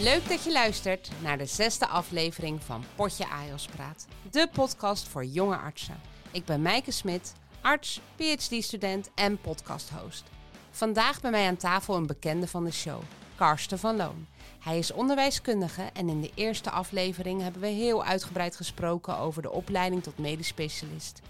Leuk 0.00 0.28
dat 0.28 0.44
je 0.44 0.52
luistert 0.52 1.10
naar 1.22 1.38
de 1.38 1.46
zesde 1.46 1.86
aflevering 1.86 2.62
van 2.62 2.84
Potje 2.94 3.28
AJOS 3.28 3.66
Praat, 3.66 4.06
de 4.30 4.48
podcast 4.52 5.08
voor 5.08 5.24
jonge 5.24 5.56
artsen. 5.56 6.00
Ik 6.30 6.44
ben 6.44 6.62
Mijke 6.62 6.90
Smit, 6.90 7.32
arts, 7.60 8.00
PhD-student 8.16 9.10
en 9.14 9.40
podcasthost. 9.40 10.24
Vandaag 10.70 11.20
bij 11.20 11.30
mij 11.30 11.46
aan 11.46 11.56
tafel 11.56 11.96
een 11.96 12.06
bekende 12.06 12.48
van 12.48 12.64
de 12.64 12.70
show, 12.70 13.00
Karsten 13.34 13.78
van 13.78 13.96
Loon. 13.96 14.26
Hij 14.60 14.78
is 14.78 14.92
onderwijskundige 14.92 15.90
en 15.92 16.08
in 16.08 16.20
de 16.20 16.30
eerste 16.34 16.70
aflevering 16.70 17.42
hebben 17.42 17.60
we 17.60 17.68
heel 17.68 18.04
uitgebreid 18.04 18.56
gesproken 18.56 19.18
over 19.18 19.42
de 19.42 19.50
opleiding 19.50 20.02
tot 20.02 20.18
medisch 20.18 20.46
specialist. 20.46 21.20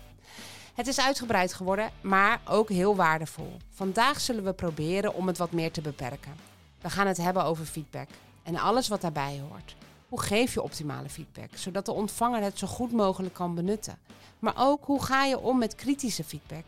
Het 0.75 0.87
is 0.87 1.00
uitgebreid 1.00 1.55
geworden, 1.55 1.91
maar 2.00 2.41
ook 2.45 2.68
heel 2.68 2.96
waardevol. 2.96 3.57
Vandaag 3.71 4.21
zullen 4.21 4.44
we 4.44 4.52
proberen 4.52 5.14
om 5.14 5.26
het 5.26 5.39
wat 5.39 5.52
meer 5.52 5.72
te 5.72 5.80
beperken. 5.80 6.34
We 6.80 6.90
gaan 6.90 7.07
het 7.07 7.16
hebben 7.16 7.44
over 7.44 7.64
feedback 7.64 8.08
en 8.43 8.57
alles 8.57 8.89
wat 8.89 9.00
daarbij 9.00 9.43
hoort. 9.49 9.76
Hoe 10.08 10.21
geef 10.21 10.54
je 10.54 10.62
optimale 10.62 11.08
feedback, 11.08 11.50
zodat 11.54 11.86
de 11.86 11.93
ontvanger 11.93 12.43
het 12.43 12.58
zo 12.58 12.66
goed 12.66 12.93
mogelijk 12.93 13.35
kan 13.35 13.54
benutten? 13.54 13.99
Maar 14.39 14.54
ook 14.57 14.85
hoe 14.85 15.03
ga 15.03 15.25
je 15.25 15.39
om 15.39 15.58
met 15.58 15.75
kritische 15.75 16.25
feedback? 16.25 16.64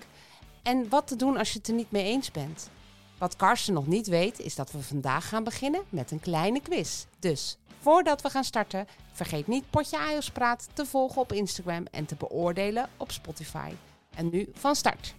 En 0.62 0.88
wat 0.88 1.06
te 1.06 1.16
doen 1.16 1.36
als 1.36 1.52
je 1.52 1.58
het 1.58 1.68
er 1.68 1.74
niet 1.74 1.90
mee 1.90 2.04
eens 2.04 2.30
bent? 2.30 2.70
Wat 3.18 3.36
Karsten 3.36 3.74
nog 3.74 3.86
niet 3.86 4.06
weet, 4.06 4.38
is 4.38 4.54
dat 4.54 4.72
we 4.72 4.82
vandaag 4.82 5.28
gaan 5.28 5.44
beginnen 5.44 5.82
met 5.88 6.10
een 6.10 6.20
kleine 6.20 6.60
quiz. 6.60 7.04
Dus 7.18 7.56
voordat 7.80 8.22
we 8.22 8.30
gaan 8.30 8.44
starten, 8.44 8.86
vergeet 9.12 9.46
niet 9.46 9.70
Potje 9.70 9.98
Ajos 9.98 10.30
Praat 10.30 10.68
te 10.72 10.86
volgen 10.86 11.20
op 11.20 11.32
Instagram 11.32 11.84
en 11.90 12.06
te 12.06 12.14
beoordelen 12.14 12.88
op 12.96 13.10
Spotify. 13.10 13.72
En 14.14 14.30
nu 14.30 14.48
van 14.54 14.76
start. 14.76 15.14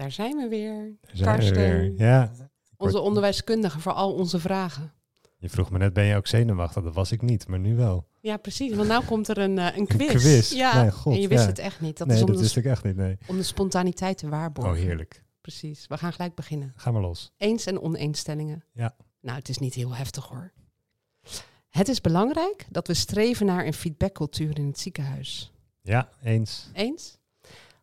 Daar 0.00 0.12
zijn 0.12 0.36
we 0.36 0.48
weer. 0.48 0.96
Daar 1.00 1.16
zijn 1.16 1.30
we 1.30 1.36
Karsten. 1.36 1.56
weer. 1.56 1.92
Ja. 1.96 2.32
Onze 2.76 3.00
onderwijskundige 3.00 3.80
voor 3.80 3.92
al 3.92 4.14
onze 4.14 4.38
vragen. 4.38 4.92
Je 5.38 5.48
vroeg 5.48 5.70
me 5.70 5.78
net, 5.78 5.92
ben 5.92 6.04
je 6.04 6.16
ook 6.16 6.26
zenuwachtig? 6.26 6.82
Dat 6.82 6.94
was 6.94 7.12
ik 7.12 7.22
niet, 7.22 7.48
maar 7.48 7.58
nu 7.58 7.76
wel. 7.76 8.06
Ja, 8.20 8.36
precies. 8.36 8.74
Want 8.74 8.88
nu 8.88 8.98
komt 9.06 9.28
er 9.28 9.38
een, 9.38 9.58
eh, 9.58 9.76
een 9.76 9.86
quiz. 9.86 10.08
quiz? 10.08 10.52
Ja, 10.52 10.74
Mijn 10.74 10.92
god, 10.92 11.14
en 11.14 11.20
je 11.20 11.28
wist 11.28 11.42
ja. 11.42 11.46
het 11.48 11.58
echt 11.58 11.80
niet. 11.80 11.98
Dat 11.98 12.06
nee, 12.06 12.16
is 12.16 12.22
om 12.22 12.28
dat 12.28 12.36
de, 12.36 12.42
wist 12.42 12.56
ik 12.56 12.64
echt 12.64 12.84
niet, 12.84 12.96
nee. 12.96 13.18
om 13.26 13.36
de 13.36 13.42
spontaniteit 13.42 14.18
te 14.18 14.28
waarborgen. 14.28 14.72
Oh, 14.72 14.78
heerlijk. 14.78 15.24
Precies. 15.40 15.86
We 15.86 15.98
gaan 15.98 16.12
gelijk 16.12 16.34
beginnen. 16.34 16.72
Ga 16.76 16.90
maar 16.90 17.02
los. 17.02 17.32
Eens- 17.36 17.66
en 17.66 17.80
oneenstellingen. 17.80 18.64
Ja. 18.72 18.96
Nou, 19.20 19.38
het 19.38 19.48
is 19.48 19.58
niet 19.58 19.74
heel 19.74 19.94
heftig 19.94 20.24
hoor. 20.24 20.52
Het 21.68 21.88
is 21.88 22.00
belangrijk 22.00 22.66
dat 22.70 22.86
we 22.86 22.94
streven 22.94 23.46
naar 23.46 23.66
een 23.66 23.74
feedbackcultuur 23.74 24.58
in 24.58 24.66
het 24.66 24.78
ziekenhuis. 24.78 25.52
Ja, 25.82 26.08
eens. 26.22 26.70
Eens? 26.72 27.18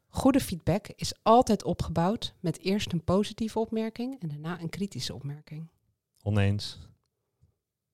Goede 0.09 0.39
feedback 0.39 0.87
is 0.95 1.13
altijd 1.23 1.63
opgebouwd 1.63 2.33
met 2.39 2.59
eerst 2.59 2.91
een 2.91 3.03
positieve 3.03 3.59
opmerking 3.59 4.21
en 4.21 4.27
daarna 4.27 4.61
een 4.61 4.69
kritische 4.69 5.13
opmerking. 5.13 5.67
Oneens. 6.23 6.79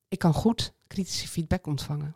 Ik 0.07 0.19
kan 0.19 0.33
goed 0.33 0.73
kritische 0.87 1.27
feedback 1.27 1.67
ontvangen. 1.67 2.15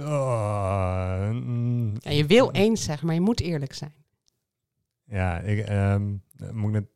Oh, 0.00 1.28
mm, 1.30 1.92
Ja, 1.98 2.10
je 2.10 2.26
wil 2.26 2.50
eens 2.50 2.84
zeggen, 2.84 3.06
maar 3.06 3.14
je 3.14 3.20
moet 3.20 3.40
eerlijk 3.40 3.72
zijn. 3.74 3.94
Ja, 5.04 5.38
ik, 5.38 5.66
ehm, 5.66 6.16
moet 6.52 6.66
ik 6.66 6.70
net 6.72 6.86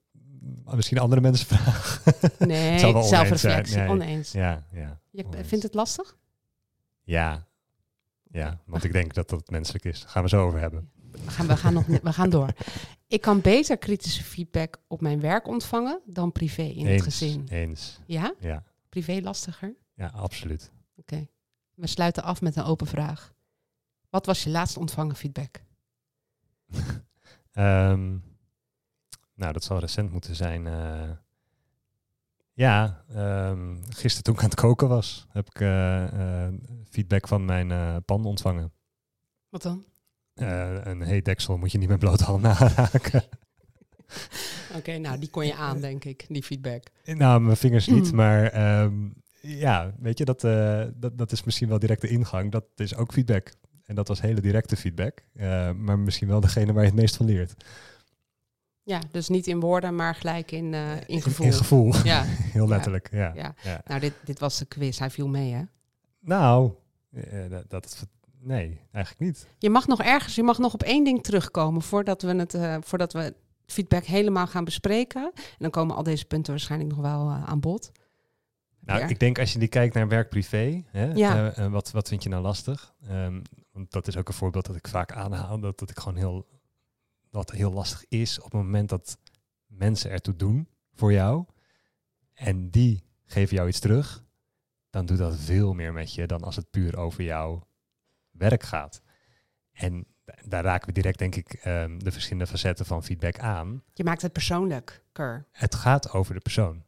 misschien 0.75 0.99
andere 0.99 1.21
mensen 1.21 1.47
vragen? 1.57 2.03
Nee, 2.39 2.79
zelfreflectie. 2.79 3.89
Oneens. 3.89 4.33
ja, 4.33 4.67
ja. 4.73 5.01
Je 5.11 5.25
oneens. 5.25 5.49
vindt 5.49 5.65
het 5.65 5.75
lastig? 5.75 6.17
Ja. 7.03 7.47
Ja, 8.37 8.61
want 8.67 8.85
ik 8.85 8.93
denk 8.93 9.15
dat 9.15 9.29
dat 9.29 9.51
menselijk 9.51 9.85
is. 9.85 10.01
Daar 10.01 10.09
gaan 10.09 10.23
we 10.23 10.29
zo 10.29 10.47
over 10.47 10.61
hebben. 10.61 10.91
We 11.11 11.31
gaan, 11.31 11.47
we, 11.47 11.57
gaan 11.57 11.73
nog, 11.73 11.87
we 11.87 12.13
gaan 12.13 12.31
door. 12.31 12.49
Ik 13.07 13.21
kan 13.21 13.41
beter 13.41 13.79
kritische 13.79 14.23
feedback 14.25 14.79
op 14.87 15.01
mijn 15.01 15.21
werk 15.21 15.47
ontvangen 15.47 16.01
dan 16.07 16.33
privé 16.33 16.63
in 16.63 16.87
eens, 16.87 17.05
het 17.05 17.13
gezin. 17.15 17.47
Eens. 17.49 18.01
Ja? 18.07 18.35
Ja, 18.41 18.65
Privé 18.89 19.21
lastiger? 19.23 19.75
ja 19.95 20.07
absoluut. 20.07 20.73
Oké. 20.97 21.27
We 21.75 21.87
sluiten 21.87 22.23
af 22.23 22.41
met 22.41 22.57
een 22.57 22.65
open 22.65 22.87
vraag. 22.87 23.35
Wat 24.11 24.27
was 24.27 24.45
je 24.45 24.51
laatst 24.51 24.77
ontvangen 24.77 25.17
feedback? 25.17 25.61
Ehm, 27.53 28.17
nou, 29.35 29.53
dat 29.53 29.65
zal 29.65 29.79
recent 29.79 30.13
moeten 30.13 30.35
zijn. 30.37 30.67
eh. 30.67 31.11
Ja, 32.57 33.05
ehm, 33.15 33.77
gisteren 33.89 34.23
toen 34.23 34.35
ik 34.35 34.43
aan 34.43 34.49
het 34.49 34.61
koken 34.61 34.89
was, 34.89 35.27
heb 35.29 35.47
ik 35.47 35.61
eh, 35.61 36.45
eh, 36.45 36.53
feedback 36.91 37.29
van 37.29 37.45
mijn 37.45 37.71
eh, 37.71 37.97
pan 38.05 38.25
ontvangen. 38.25 38.73
Wat 39.49 39.63
dan? 39.63 39.85
Een 40.35 41.03
heet 41.03 41.25
deksel 41.25 41.57
moet 41.57 41.73
je 41.73 41.79
niet 41.79 41.89
met 41.89 41.99
blote 41.99 42.25
handen 42.25 42.51
aanraken. 42.57 43.23
Oké, 44.77 44.99
nou 44.99 45.19
die 45.19 45.31
kon 45.31 45.47
je 45.47 45.55
aan, 45.55 45.81
denk 45.81 46.05
ik, 46.05 46.27
die 46.29 46.43
feedback. 46.43 46.83
nou, 47.05 47.41
mijn 47.41 47.57
vingers 47.57 47.87
niet, 47.87 48.11
Mm. 48.11 48.17
maar 48.23 48.45
ehm, 48.45 49.09
ja, 49.41 49.93
weet 49.99 50.19
je, 50.19 50.25
dat, 50.25 50.41
dat, 51.01 51.19
dat 51.19 51.33
is 51.33 51.45
misschien 51.45 51.69
wel 51.69 51.79
direct 51.79 52.01
de 52.01 52.09
ingang. 52.09 52.53
Dat 52.53 52.65
is 52.77 52.97
ook 52.97 53.13
feedback. 53.13 53.53
En 53.85 53.95
dat 53.95 54.09
was 54.09 54.21
hele 54.21 54.41
directe 54.41 54.77
feedback, 54.77 55.23
maar 55.77 55.99
misschien 55.99 56.29
wel 56.29 56.41
degene 56.41 56.73
waar 56.73 56.83
je 56.83 56.89
het 56.91 56.99
meest 56.99 57.17
van 57.17 57.27
leert. 57.27 57.55
Ja, 58.87 59.01
dus 59.11 59.29
niet 59.29 59.47
in 59.47 59.61
woorden, 59.61 59.95
maar 59.95 60.15
gelijk 60.15 60.51
in, 60.51 60.75
eh, 60.75 60.83
in 61.07 61.23
gevoel. 61.23 61.47
In, 61.47 61.53
gevoel, 61.53 61.95
Ja, 62.05 62.23
heel 62.27 62.69
letterlijk, 62.69 63.09
ja. 63.13 63.33
ja. 63.35 63.55
ja. 63.63 63.81
Nou, 63.87 64.01
dit, 64.01 64.13
dit 64.25 64.39
was 64.39 64.59
de 64.59 64.65
quiz. 64.65 64.99
Hij 64.99 65.11
viel 65.11 65.29
mee, 65.29 65.53
hè? 65.53 65.63
Nou, 66.21 66.73
eh, 67.13 67.51
dat, 67.51 67.71
dat, 67.71 68.07
nee, 68.41 68.81
eigenlijk 68.93 69.25
niet. 69.27 69.47
Je 69.59 69.71
mag 69.71 69.87
nog 69.87 70.03
ergens, 70.03 70.35
je 70.35 70.43
mag 70.43 70.59
nog 70.59 70.75
op 70.75 70.83
één 70.83 71.05
ding 71.05 71.23
terugkomen 71.23 71.83
voordat 71.83 72.23
we 72.23 72.35
het, 72.35 72.55
eh, 72.55 72.77
voordat 72.81 73.13
we 73.13 73.19
het 73.19 73.35
feedback 73.67 74.05
helemaal 74.05 74.47
gaan 74.47 74.65
bespreken. 74.65 75.23
En 75.35 75.43
dan 75.59 75.71
komen 75.71 75.97
al 75.97 76.03
deze 76.03 76.25
punten 76.25 76.53
waarschijnlijk 76.53 76.91
nog 76.91 77.01
wel 77.01 77.29
eh, 77.31 77.45
aan 77.45 77.61
bod. 77.61 77.91
Nou, 78.81 79.07
ik 79.09 79.19
denk 79.19 79.39
als 79.39 79.53
je 79.53 79.59
die 79.59 79.69
kijkt 79.69 79.95
naar 79.95 80.09
werk-privé, 80.09 80.83
Ja. 80.93 81.53
eh, 81.53 81.65
eh, 81.65 81.73
wat, 81.73 81.91
wat 81.91 82.09
vind 82.09 82.23
je 82.23 82.29
nou 82.29 82.43
lastig? 82.43 82.95
Ehm, 83.09 83.41
want 83.73 83.91
dat 83.91 84.07
is 84.09 84.17
ook 84.17 84.29
een 84.29 84.35
voorbeeld 84.35 84.67
dat 84.67 84.77
ik 84.77 84.89
vaak 84.89 85.13
aanhaal, 85.13 85.61
dat, 85.61 85.79
dat 85.79 85.91
ik 85.91 85.99
gewoon 85.99 86.17
heel, 86.19 86.47
wat 87.37 87.51
heel 87.51 87.73
lastig 87.73 88.05
is 88.09 88.39
op 88.39 88.45
het 88.45 88.53
moment 88.63 88.89
dat 88.89 89.19
mensen 89.67 90.11
ertoe 90.11 90.37
doen 90.37 90.69
voor 90.93 91.13
jou 91.13 91.45
en 92.35 92.71
die 92.71 93.05
geven 93.27 93.57
jou 93.57 93.69
iets 93.69 93.79
terug, 93.81 94.25
dan 94.91 95.07
doet 95.07 95.19
dat 95.19 95.37
veel 95.37 95.75
meer 95.75 95.93
met 95.93 96.15
je 96.15 96.27
dan 96.27 96.43
als 96.43 96.57
het 96.57 96.71
puur 96.71 96.97
over 96.97 97.25
jouw 97.25 97.67
werk 98.31 98.63
gaat. 98.63 99.01
En 99.73 100.07
da- 100.25 100.35
daar 100.45 100.65
raken 100.65 100.87
we 100.87 100.93
direct, 100.93 101.19
denk 101.19 101.35
ik, 101.35 101.53
ehm, 101.53 101.99
de 101.99 102.13
verschillende 102.13 102.47
facetten 102.47 102.87
van 102.87 103.05
feedback 103.05 103.39
aan. 103.39 103.83
Je 103.93 104.05
maakt 104.05 104.23
het 104.23 104.33
persoonlijk, 104.33 105.05
Keur. 105.13 105.47
Het 105.53 105.75
gaat 105.75 106.11
over 106.13 106.35
de 106.35 106.41
persoon. 106.41 106.85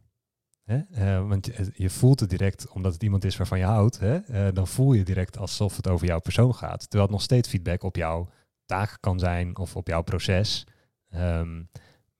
Hè? 0.65 0.79
Eh, 0.79 1.29
want 1.29 1.47
je, 1.47 1.71
je 1.75 1.91
voelt 1.91 2.21
het 2.21 2.31
direct, 2.31 2.69
omdat 2.69 2.93
het 2.93 3.03
iemand 3.03 3.25
is 3.25 3.37
waarvan 3.37 3.59
je 3.59 3.65
houdt, 3.65 3.99
hè? 3.99 4.17
eh, 4.17 4.55
dan 4.55 4.69
voel 4.69 4.93
je 4.93 5.05
direct 5.05 5.39
alsof 5.39 5.77
het 5.77 5.89
over 5.89 6.07
jouw 6.07 6.21
persoon 6.21 6.55
gaat. 6.55 6.81
Terwijl 6.81 7.03
het 7.03 7.11
nog 7.11 7.23
steeds 7.23 7.49
feedback 7.49 7.83
op 7.83 7.97
jouw 7.97 8.29
taak 8.69 8.97
kan 9.01 9.19
zijn 9.19 9.57
of 9.57 9.77
op 9.77 9.89
jouw 9.89 10.03
proces. 10.03 10.67
Ehm, 11.09 11.63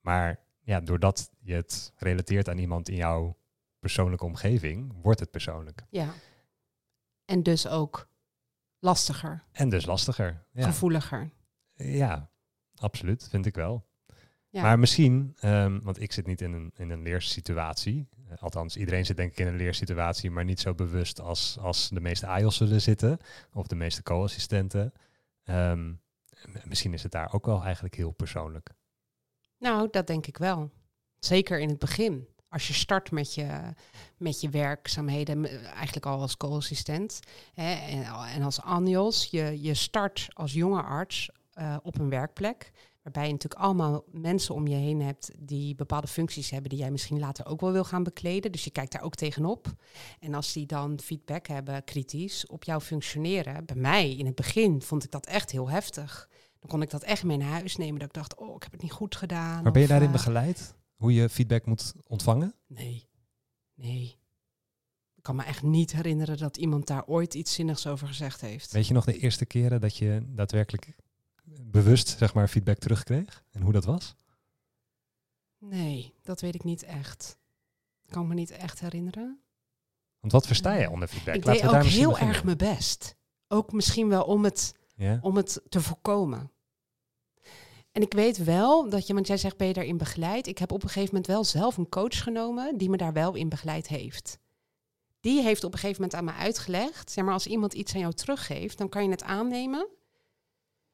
maar 0.01 0.41
ja, 0.61 0.81
doordat 0.81 1.31
je 1.41 1.55
het 1.55 1.93
relateert 1.97 2.49
aan 2.49 2.59
iemand 2.59 2.89
in 2.89 2.97
jouw 2.97 3.37
persoonlijke 3.79 4.25
omgeving, 4.25 4.93
wordt 5.03 5.21
het 5.21 5.31
persoonlijk. 5.31 5.83
Ja. 5.91 6.13
En 7.25 7.43
dus 7.43 7.67
ook 7.67 8.09
lastiger, 8.79 9.45
En 9.53 9.69
dus 9.69 9.87
lastiger. 9.87 10.45
Ja, 10.53 10.67
gevoeliger. 10.67 11.31
ja 11.75 12.31
absoluut, 12.75 13.29
vind 13.31 13.47
ik 13.47 13.55
wel. 13.55 13.87
Ja. 14.51 14.63
Maar 14.63 14.79
misschien, 14.79 15.37
ehm, 15.41 15.81
want 15.83 16.01
ik 16.01 16.13
zit 16.13 16.27
niet 16.27 16.41
in 16.41 16.53
een, 16.53 16.73
in 16.77 16.91
een 16.91 17.03
leersituatie. 17.03 18.09
Eh, 18.29 18.43
althans, 18.43 18.77
iedereen 18.77 19.07
zit 19.07 19.17
denk 19.17 19.31
ik 19.31 19.39
in 19.39 19.47
een 19.47 19.57
leersituatie, 19.57 20.31
maar 20.31 20.45
niet 20.45 20.61
zo 20.61 20.75
bewust 20.75 21.21
als, 21.21 21.59
als 21.61 21.89
de 21.89 22.01
meeste 22.01 22.27
AIOS 22.27 22.57
zullen 22.57 22.81
zitten. 22.81 23.19
Of 23.53 23.67
de 23.67 23.75
meeste 23.75 24.03
co-assistenten. 24.03 24.93
Ehm, 25.45 25.93
misschien 26.65 26.93
is 26.93 27.03
het 27.03 27.13
daar 27.13 27.33
ook 27.33 27.47
wel 27.47 27.63
eigenlijk 27.63 27.95
heel 27.95 28.11
persoonlijk. 28.11 28.71
Nou, 29.59 29.89
dat 29.91 30.07
denk 30.07 30.27
ik 30.27 30.37
wel. 30.37 30.71
Zeker 31.19 31.59
in 31.59 31.69
het 31.69 31.79
begin. 31.79 32.29
Als 32.49 32.67
je 32.67 32.73
start 32.73 33.11
met 33.11 33.35
je, 33.35 33.75
met 34.17 34.41
je 34.41 34.49
werkzaamheden, 34.49 35.65
eigenlijk 35.65 36.07
al 36.07 36.21
als 36.21 36.37
co-assistent 36.37 37.21
en, 37.55 38.43
als 38.43 38.61
ANIOS. 38.61 39.27
Je, 39.31 39.63
je 39.63 39.75
start 39.75 40.29
als 40.33 40.53
jonge 40.53 40.83
arts 40.83 41.31
eh, 41.53 41.77
op 41.83 41.99
een 41.99 42.09
werkplek. 42.09 42.71
Waarbij 43.03 43.27
je 43.27 43.33
natuurlijk 43.33 43.63
allemaal 43.63 44.05
mensen 44.11 44.55
om 44.55 44.67
je 44.67 44.75
heen 44.75 45.03
hebt 45.03 45.31
die 45.39 45.75
bepaalde 45.75 46.07
functies 46.07 46.51
hebben 46.51 46.71
die 46.71 46.79
jij 46.79 46.91
misschien 46.91 47.19
later 47.19 47.47
ook 47.47 47.61
wel 47.61 47.73
wil 47.73 47.85
gaan 47.85 48.03
bekleden. 48.03 48.53
Dus 48.53 48.65
je 48.65 48.71
kijkt 48.71 48.93
daar 48.93 49.03
ook 49.03 49.15
tegenop. 49.15 49.75
En 50.21 50.35
als 50.35 50.53
die 50.53 50.67
dan 50.67 51.01
feedback 51.01 51.47
hebben, 51.47 51.85
kritisch, 51.85 52.47
op 52.47 52.65
jouw 52.65 52.81
functioneren. 52.81 53.65
Bij 53.65 53.77
mij 53.77 54.17
in 54.17 54.27
het 54.27 54.35
begin 54.35 54.83
vond 54.83 55.05
ik 55.05 55.11
dat 55.11 55.27
echt 55.27 55.51
heel 55.51 55.71
heftig. 55.71 56.29
Dan 56.59 56.71
kon 56.71 56.83
ik 56.83 56.91
dat 56.91 57.03
echt 57.03 57.25
mee 57.25 57.37
naar 57.37 57.51
huis 57.51 57.77
nemen. 57.77 57.99
Dat 57.99 58.09
ik 58.09 58.15
dacht, 58.15 58.37
oh, 58.37 58.55
ik 58.55 58.63
heb 58.63 58.73
het 58.73 58.83
niet 58.83 58.93
goed 58.93 59.17
gedaan. 59.17 59.63
Maar 59.63 59.73
ben 59.73 59.83
je 59.83 59.89
daarin 59.89 60.07
eh, 60.07 60.13
begeleid? 60.13 60.75
Hoe 60.97 61.15
je 61.15 61.29
feedback 61.29 61.67
moet 61.67 61.95
ontvangen? 62.07 62.55
Nee, 62.67 63.09
nee. 63.75 64.17
Ik 65.15 65.23
kan 65.23 65.37
me 65.37 65.43
echt 65.43 65.63
niet 65.63 65.93
herinneren 65.93 66.39
dat 66.39 66.57
iemand 66.57 66.87
daar 66.87 67.07
ooit 67.07 67.35
iets 67.35 67.55
zinnigs 67.55 67.87
over 67.87 68.07
gezegd 68.07 68.41
heeft. 68.41 68.73
Weet 68.73 68.87
je 68.87 68.95
nog 68.95 69.05
de 69.05 69.19
eerste 69.19 69.47
keren 69.47 69.81
dat 69.81 69.97
je 69.97 70.23
daadwerkelijk 70.27 70.97
bewust 71.61 72.19
zeg 72.19 72.35
maar 72.35 72.49
feedback 72.49 72.79
terugkreeg 72.79 73.45
en 73.51 73.63
hoe 73.63 73.73
dat 73.73 73.85
was? 73.85 74.17
Nee, 75.59 76.15
dat 76.23 76.41
weet 76.41 76.55
ik 76.55 76.65
niet 76.65 76.83
echt. 76.83 77.39
Kan 78.09 78.29
me 78.29 78.35
niet 78.35 78.51
echt 78.51 78.81
herinneren. 78.81 79.41
Want 80.21 80.33
wat 80.33 80.47
versta 80.47 80.73
je 80.75 80.91
onder 80.91 81.09
feedback? 81.09 81.35
ik 81.35 81.45
Laten 81.45 81.61
deed 81.61 81.71
we 81.71 81.77
daar 81.77 81.85
ook 81.85 81.91
heel 81.91 82.11
beginnen. 82.11 82.35
erg 82.35 82.45
mijn 82.45 82.57
best. 82.57 83.15
Ook 83.49 83.73
misschien 83.73 84.09
wel 84.09 84.25
om 84.25 84.45
het, 84.45 84.75
om 85.21 85.37
het 85.37 85.61
te 85.69 85.81
voorkomen. 85.81 86.53
En 87.93 88.03
ik 88.03 88.13
weet 88.13 88.45
wel 88.45 88.89
dat 88.89 89.07
je, 89.07 89.15
want 89.15 89.27
jij 89.27 89.37
zegt 89.37 89.57
ben 89.57 89.67
je 89.67 89.73
daarin 89.73 89.97
begeleid. 89.97 90.47
Ik 90.47 90.59
heb 90.59 90.73
op 90.73 90.83
een 90.83 90.89
gegeven 90.89 91.09
moment 91.15 91.27
wel 91.27 91.45
zelf 91.45 91.77
een 91.77 91.89
coach 91.89 92.23
genomen 92.23 92.77
die 92.77 92.91
me 92.91 92.97
daar 92.97 93.13
wel 93.13 93.35
in 93.35 93.49
begeleid 93.49 93.89
heeft. 93.89 94.39
Die 95.21 95.43
heeft 95.43 95.65
op 95.65 95.73
een 95.73 95.79
gegeven 95.79 96.03
moment 96.03 96.19
aan 96.19 96.25
me 96.25 96.43
uitgelegd, 96.45 97.11
zeg 97.11 97.25
maar 97.25 97.33
als 97.33 97.47
iemand 97.47 97.73
iets 97.73 97.95
aan 97.95 98.01
jou 98.01 98.13
teruggeeft, 98.13 98.79
dan 98.79 98.89
kan 98.89 99.05
je 99.05 99.11
het 99.11 99.23
aannemen. 99.23 99.89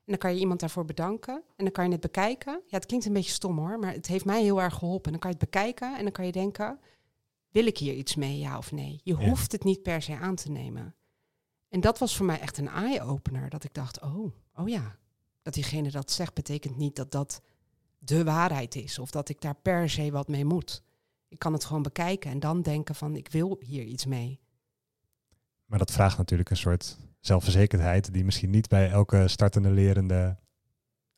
En 0.05 0.11
dan 0.13 0.19
kan 0.19 0.35
je 0.35 0.41
iemand 0.41 0.61
daarvoor 0.61 0.85
bedanken. 0.85 1.35
En 1.57 1.65
dan 1.65 1.73
kan 1.73 1.85
je 1.87 1.93
het 1.93 2.01
bekijken. 2.01 2.53
Ja, 2.67 2.77
het 2.77 2.87
klinkt 2.87 3.07
een 3.07 3.13
beetje 3.13 3.31
stom 3.33 3.59
hoor, 3.59 3.79
maar 3.79 3.93
het 3.93 4.07
heeft 4.07 4.25
mij 4.25 4.43
heel 4.43 4.63
erg 4.63 4.75
geholpen. 4.75 5.11
Dan 5.11 5.21
kan 5.21 5.31
je 5.31 5.37
het 5.41 5.51
bekijken 5.51 5.97
en 5.97 6.03
dan 6.03 6.13
kan 6.13 6.27
je 6.27 6.33
denken, 6.33 6.81
wil 7.51 7.67
ik 7.67 7.79
hier 7.79 7.95
iets 7.95 8.15
mee, 8.15 8.39
ja 8.39 8.59
of 8.59 8.73
nee? 8.73 9.01
Je 9.03 9.17
Ja. 9.19 9.29
hoeft 9.29 9.53
het 9.53 9.65
niet 9.65 9.83
per 9.83 10.03
se 10.03 10.17
aan 10.17 10.35
te 10.35 10.51
nemen. 10.51 10.95
En 11.69 11.81
dat 11.81 11.99
was 11.99 12.17
voor 12.17 12.27
mij 12.27 12.41
echt 12.41 12.59
een 12.59 12.69
eye-opener. 12.69 13.49
Dat 13.51 13.65
ik 13.65 13.75
dacht, 13.75 14.01
oh, 14.03 14.33
oh 14.55 14.69
ja, 14.69 14.97
dat 15.43 15.55
diegene 15.55 15.91
dat 15.91 16.11
zegt, 16.11 16.35
betekent 16.35 16.77
niet 16.77 16.97
dat 16.97 17.11
dat 17.13 17.41
de 17.99 18.25
waarheid 18.25 18.75
is. 18.75 18.99
Of 18.99 19.11
dat 19.11 19.29
ik 19.29 19.41
daar 19.41 19.57
per 19.57 19.91
se 19.91 20.11
wat 20.11 20.29
mee 20.29 20.45
moet. 20.45 20.83
Ik 21.29 21.39
kan 21.39 21.53
het 21.53 21.65
gewoon 21.65 21.83
bekijken 21.83 22.31
en 22.31 22.41
dan 22.41 22.63
denken 22.63 22.95
van, 22.95 23.17
ik 23.17 23.29
wil 23.29 23.57
hier 23.61 23.85
iets 23.85 24.07
mee. 24.07 24.41
Maar 25.65 25.79
dat 25.79 25.91
vraagt 25.93 26.17
natuurlijk 26.19 26.51
een 26.51 26.57
soort 26.57 26.99
zelfverzekerdheid 27.27 28.13
die 28.13 28.25
misschien 28.25 28.51
niet 28.51 28.69
bij 28.69 28.91
elke 28.91 29.29
startende 29.29 29.71
lerende 29.71 30.37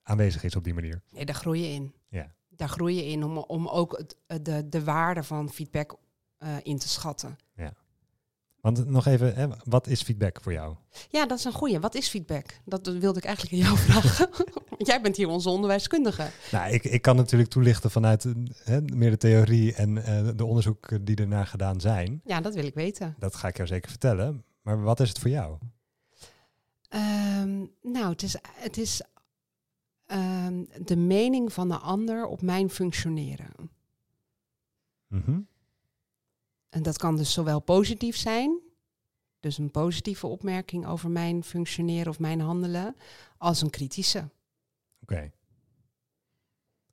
aanwezig 0.03 0.45
is 0.45 0.57
op 0.57 0.65
die 0.65 0.75
manier. 0.75 1.03
Nee, 1.11 1.25
daar 1.25 1.35
groei 1.35 1.63
je 1.63 1.69
in. 1.69 1.95
Ja. 2.09 2.35
Daar 2.49 2.69
groei 2.69 2.95
je 2.95 3.07
in 3.07 3.25
om, 3.25 3.39
om 3.39 3.69
ook 3.69 3.99
het, 3.99 4.45
de, 4.45 4.69
de 4.69 4.85
waarde 4.85 5.23
van 5.23 5.51
feedback 5.51 5.97
eh, 6.39 6.57
in 6.63 6.79
te 6.79 6.89
schatten. 6.89 7.37
Want 8.67 8.87
nog 8.87 9.07
even, 9.07 9.35
hè, 9.35 9.47
wat 9.65 9.87
is 9.87 10.03
feedback 10.03 10.39
voor 10.43 10.53
jou? 10.53 10.75
Ja, 11.09 11.27
dat 11.27 11.39
is 11.39 11.45
een 11.45 11.53
goeie. 11.53 11.81
Wat 11.81 11.95
is 11.95 12.09
feedback? 12.09 12.47
Dat 12.65 12.87
wilde 12.87 13.19
ik 13.19 13.25
eigenlijk 13.25 13.55
aan 13.55 13.69
jou 13.69 13.79
vragen. 13.89 14.29
Want 14.69 14.87
jij 14.87 15.01
bent 15.01 15.17
hier 15.17 15.29
onze 15.29 15.49
onderwijskundige. 15.49 16.27
Nou, 16.53 16.73
ik, 16.73 16.85
ik 16.85 17.03
kan 17.03 17.17
natuurlijk 17.17 17.51
toelichten 17.51 17.91
vanuit 17.91 18.27
hè, 18.65 18.81
meer 18.81 19.11
de 19.11 19.17
theorie 19.17 19.75
en 19.75 20.05
eh, 20.05 20.29
de 20.37 20.45
onderzoeken 20.45 21.05
die 21.05 21.17
ernaar 21.17 21.47
gedaan 21.47 21.81
zijn. 21.81 22.21
Ja, 22.25 22.41
dat 22.41 22.55
wil 22.55 22.65
ik 22.65 22.75
weten. 22.75 23.15
Dat 23.19 23.35
ga 23.35 23.49
ik 23.49 23.57
jou 23.57 23.69
zeker 23.69 23.91
vertellen. 23.91 24.45
Maar 24.63 24.83
wat 24.83 25.01
is 25.01 25.09
het 25.09 25.19
voor 25.19 25.31
jou? 25.31 25.59
Ehm, 26.89 27.65
nou, 27.83 28.11
het 28.13 28.23
is, 28.23 28.37
het 28.43 28.77
is 28.77 29.03
ehm, 30.07 30.65
de 30.85 30.97
mening 30.97 31.53
van 31.53 31.69
de 31.69 31.79
ander 31.79 32.27
op 32.27 32.43
mijn 32.43 32.71
functioneren. 32.71 33.71
Mhm. 35.07 35.41
En 36.69 36.83
dat 36.83 36.99
kan 36.99 37.17
dus 37.17 37.33
zowel 37.33 37.61
positief 37.61 38.17
zijn, 38.17 38.61
dus 39.41 39.59
een 39.59 39.71
positieve 39.71 40.27
opmerking 40.27 40.87
over 40.87 41.11
mijn 41.11 41.45
functioneren 41.45 42.09
of 42.09 42.19
mijn 42.19 42.41
handelen, 42.41 42.97
als 43.39 43.63
een 43.63 43.71
kritische. 43.71 44.29
Oké. 45.03 45.31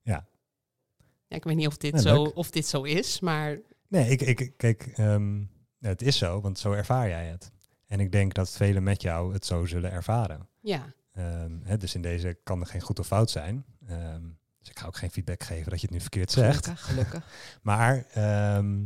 Ja, 0.01 1.37
ik 1.37 1.43
weet 1.43 1.55
niet 1.55 1.67
of 1.67 1.77
dit, 1.77 1.93
Ja, 1.93 1.99
zo, 1.99 2.23
leuk. 2.23 2.35
of 2.35 2.51
dit 2.51 2.65
zo 2.65 2.83
is, 2.83 3.19
maar 3.19 3.59
Nee, 3.87 4.09
ik, 4.09 4.21
ik, 4.21 4.53
kijk, 4.57 4.87
ehm, 4.87 5.43
het 5.79 6.01
is 6.01 6.17
zo, 6.17 6.41
want 6.41 6.59
zo 6.59 6.71
ervaar 6.71 7.07
jij 7.07 7.25
het. 7.27 7.51
En 7.93 7.99
ik 7.99 8.11
denk 8.11 8.33
dat 8.33 8.51
velen 8.51 8.83
met 8.83 9.01
jou 9.01 9.33
het 9.33 9.45
zo 9.45 9.65
zullen 9.65 9.91
ervaren. 9.91 10.47
ja, 10.59 10.93
Ehm, 11.11 11.51
hè, 11.63 11.77
dus 11.77 11.95
in 11.95 12.01
deze 12.01 12.37
kan 12.43 12.59
er 12.59 12.67
geen 12.67 12.81
goed 12.81 12.99
of 12.99 13.07
fout 13.07 13.29
zijn. 13.29 13.65
Ehm, 13.87 14.21
dus 14.59 14.69
ik 14.69 14.79
ga 14.79 14.85
ook 14.87 14.95
geen 14.95 15.11
feedback 15.11 15.43
geven 15.43 15.69
dat 15.69 15.79
je 15.79 15.85
het 15.85 15.95
nu 15.95 16.01
verkeerd 16.01 16.31
zegt. 16.31 16.65
gelukkig, 16.65 16.85
gelukkig. 16.85 17.27
Maar 17.61 18.05
ehm, 18.13 18.83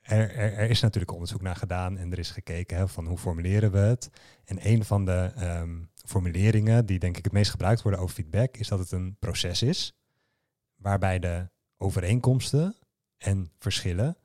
er, 0.00 0.34
er, 0.34 0.52
er 0.52 0.70
is 0.70 0.80
natuurlijk 0.80 1.12
onderzoek 1.12 1.40
naar 1.40 1.56
gedaan 1.56 1.98
en 1.98 2.12
er 2.12 2.18
is 2.18 2.30
gekeken 2.30 2.76
hè, 2.76 2.88
van 2.88 3.06
hoe 3.06 3.18
formuleren 3.18 3.70
we 3.70 3.78
het. 3.78 4.10
En 4.44 4.68
een 4.68 4.84
van 4.84 5.04
de 5.04 5.32
formuleringen 6.04 6.86
die 6.86 6.98
denk 6.98 7.16
ik 7.16 7.24
het 7.24 7.32
meest 7.32 7.50
gebruikt 7.50 7.82
worden 7.82 8.00
over 8.00 8.14
feedback 8.14 8.56
is 8.56 8.68
dat 8.68 8.78
het 8.78 8.90
een 8.90 9.16
proces 9.18 9.62
is 9.62 9.94
waarbij 10.74 11.18
de 11.18 11.50
overeenkomsten 11.76 12.76
en 13.16 13.52
verschillen 13.58 14.16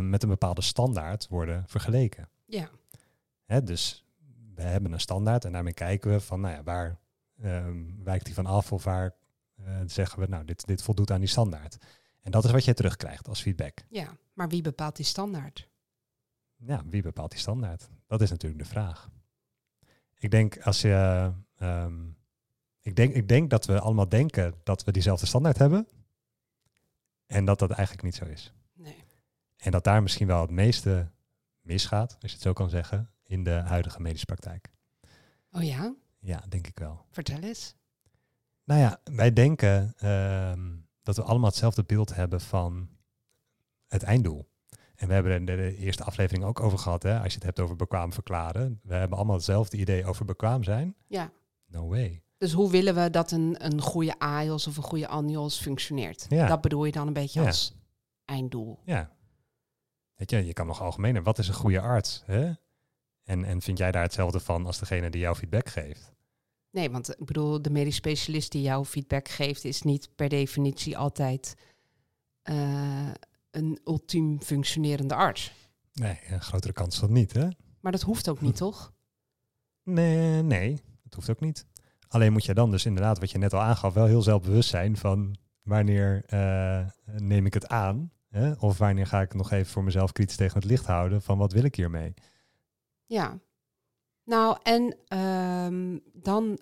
met 0.00 0.22
een 0.22 0.28
bepaalde 0.28 0.62
standaard 0.62 1.28
worden 1.28 1.64
vergeleken. 1.66 2.28
Ja, 2.46 2.70
Hè, 3.50 3.62
dus 3.62 4.04
we 4.54 4.62
hebben 4.62 4.92
een 4.92 5.00
standaard 5.00 5.44
en 5.44 5.52
daarmee 5.52 5.72
kijken 5.72 6.10
we 6.10 6.20
van 6.20 6.40
nou 6.40 6.54
ja, 6.54 6.62
waar 6.62 6.98
ehm, 7.42 8.02
wijkt 8.02 8.24
die 8.24 8.34
van 8.34 8.46
af 8.46 8.72
of 8.72 8.84
waar 8.84 9.14
eh, 9.54 9.80
zeggen 9.86 10.20
we 10.20 10.26
nou 10.26 10.44
dit, 10.44 10.66
dit 10.66 10.82
voldoet 10.82 11.10
aan 11.10 11.20
die 11.20 11.28
standaard. 11.28 11.76
En 12.20 12.30
dat 12.30 12.44
is 12.44 12.50
wat 12.50 12.64
je 12.64 12.74
terugkrijgt 12.74 13.28
als 13.28 13.40
feedback. 13.40 13.78
ja, 13.88 14.16
maar 14.32 14.48
wie 14.48 14.62
bepaalt 14.62 14.96
die 14.96 15.04
standaard? 15.04 15.68
Ja, 16.56 16.82
wie 16.86 17.02
bepaalt 17.02 17.30
die 17.30 17.40
standaard? 17.40 17.88
Dat 18.06 18.20
is 18.20 18.30
natuurlijk 18.30 18.62
de 18.62 18.68
vraag. 18.68 19.10
Ik 20.14 20.30
denk 20.30 20.60
als 20.62 20.80
je. 20.80 21.32
ehm, 21.56 22.08
ik, 22.80 22.96
denk, 22.96 23.14
ik 23.14 23.28
denk 23.28 23.50
dat 23.50 23.66
we 23.66 23.80
allemaal 23.80 24.08
denken 24.08 24.54
dat 24.62 24.84
we 24.84 24.92
diezelfde 24.92 25.26
standaard 25.26 25.58
hebben. 25.58 25.88
En 27.26 27.44
dat 27.44 27.58
dat 27.58 27.70
eigenlijk 27.70 28.02
niet 28.02 28.14
zo 28.14 28.24
is. 28.24 28.52
Nee. 28.72 29.04
En 29.56 29.70
dat 29.70 29.84
daar 29.84 30.02
misschien 30.02 30.26
wel 30.26 30.40
het 30.40 30.50
meeste 30.50 31.10
misgaat, 31.60 32.12
als 32.20 32.30
je 32.30 32.36
het 32.36 32.46
zo 32.46 32.52
kan 32.52 32.70
zeggen, 32.70 33.10
in 33.30 33.44
de 33.44 33.50
huidige 33.50 34.00
medische 34.00 34.26
praktijk. 34.26 34.70
Oh 35.52 35.62
ja, 35.62 35.94
Ja, 36.18 36.42
denk 36.48 36.66
ik 36.66 36.78
wel. 36.78 37.04
vertel 37.10 37.38
eens. 37.40 37.74
Nou 38.64 38.80
ja, 38.80 39.00
wij 39.04 39.32
denken 39.32 39.94
ehm, 39.96 40.76
dat 41.02 41.16
we 41.16 41.22
allemaal 41.22 41.48
hetzelfde 41.48 41.82
beeld 41.84 42.14
hebben 42.14 42.40
van 42.40 42.88
het 43.86 44.02
einddoel. 44.02 44.48
En 44.94 45.08
we 45.08 45.14
hebben 45.14 45.32
er 45.32 45.38
in 45.38 45.46
de, 45.46 45.76
eerste 45.76 46.04
aflevering 46.04 46.44
ook 46.44 46.60
over 46.60 46.78
gehad, 46.78 47.02
hè, 47.02 47.18
als 47.18 47.28
je 47.28 47.34
het 47.34 47.42
hebt 47.44 47.60
over 47.60 47.76
bekwaam 47.76 48.12
verklaren. 48.12 48.80
We 48.82 48.94
hebben 48.94 49.16
allemaal 49.16 49.36
hetzelfde 49.36 49.76
idee 49.76 50.04
over 50.06 50.24
bekwaam 50.24 50.62
zijn. 50.64 50.94
Ja, 51.06 51.32
No 51.66 51.88
way. 51.88 52.22
dus 52.38 52.52
hoe 52.52 52.70
willen 52.70 52.94
we 52.94 53.10
dat 53.10 53.30
een, 53.30 53.64
een 53.64 53.80
goede 53.80 54.18
AIOS 54.18 54.66
of 54.66 54.76
een 54.76 54.82
goede 54.82 55.08
ANIOS 55.08 55.60
functioneert? 55.60 56.26
Ja. 56.28 56.46
Dat 56.46 56.60
bedoel 56.60 56.84
je 56.84 56.92
dan 56.92 57.06
een 57.06 57.12
beetje 57.12 57.40
Ja. 57.40 57.46
als 57.46 57.74
einddoel. 58.24 58.80
Ja. 58.84 59.10
Weet 60.14 60.30
je, 60.30 60.46
je 60.46 60.52
kan 60.52 60.66
nog 60.66 60.80
algemener. 60.82 61.22
Wat 61.22 61.38
is 61.38 61.48
een 61.48 61.54
goede 61.54 61.80
arts? 61.80 62.22
Hè? 62.26 62.52
En, 63.24 63.44
en 63.44 63.62
vind 63.62 63.78
jij 63.78 63.90
daar 63.90 64.02
hetzelfde 64.02 64.40
van 64.40 64.66
als 64.66 64.78
degene 64.78 65.10
die 65.10 65.20
jou 65.20 65.36
feedback 65.36 65.68
geeft? 65.68 66.12
Nee, 66.70 66.90
want 66.90 67.10
ik 67.10 67.26
bedoel, 67.26 67.62
de 67.62 67.70
medisch 67.70 67.94
specialist 67.94 68.52
die 68.52 68.62
jou 68.62 68.84
feedback 68.84 69.28
geeft, 69.28 69.64
is 69.64 69.82
niet 69.82 70.08
per 70.16 70.28
definitie 70.28 70.98
altijd 70.98 71.56
eh, 72.42 73.10
een 73.50 73.80
ultiem 73.84 74.42
functionerende 74.42 75.14
arts. 75.14 75.52
Nee, 75.92 76.18
een 76.28 76.40
grotere 76.40 76.72
kans 76.72 76.98
van 76.98 77.12
niet, 77.12 77.32
hè? 77.32 77.48
Maar 77.80 77.92
dat 77.92 78.02
hoeft 78.02 78.28
ook 78.28 78.40
niet, 78.40 78.56
toch? 78.56 78.92
Nee, 79.82 80.42
nee, 80.42 80.80
dat 81.02 81.14
hoeft 81.14 81.30
ook 81.30 81.40
niet. 81.40 81.66
Alleen 82.08 82.32
moet 82.32 82.44
je 82.44 82.54
dan 82.54 82.70
dus 82.70 82.86
inderdaad, 82.86 83.18
wat 83.18 83.30
je 83.30 83.38
net 83.38 83.52
al 83.52 83.60
aangaf, 83.60 83.94
wel 83.94 84.06
heel 84.06 84.22
zelfbewust 84.22 84.68
zijn 84.68 84.96
van 84.96 85.36
wanneer 85.62 86.22
eh, 86.26 86.86
neem 87.04 87.46
ik 87.46 87.54
het 87.54 87.68
aan? 87.68 88.12
Hè? 88.28 88.52
Of 88.52 88.78
wanneer 88.78 89.06
ga 89.06 89.20
ik 89.20 89.34
nog 89.34 89.50
even 89.50 89.72
voor 89.72 89.84
mezelf 89.84 90.12
kritisch 90.12 90.36
tegen 90.36 90.54
het 90.54 90.64
licht 90.64 90.86
houden 90.86 91.22
van 91.22 91.38
wat 91.38 91.52
wil 91.52 91.64
ik 91.64 91.74
hiermee? 91.74 92.14
Ja. 93.10 93.38
Nou, 94.24 94.58
en 94.62 94.96
ehm, 95.08 95.98
dan 96.12 96.58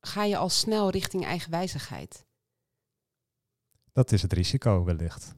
ga 0.00 0.24
je 0.24 0.36
al 0.36 0.48
snel 0.48 0.90
richting 0.90 1.24
eigenwijzigheid. 1.24 2.24
Dat 3.92 4.12
is 4.12 4.22
het 4.22 4.32
risico 4.32 4.84
wellicht. 4.84 5.34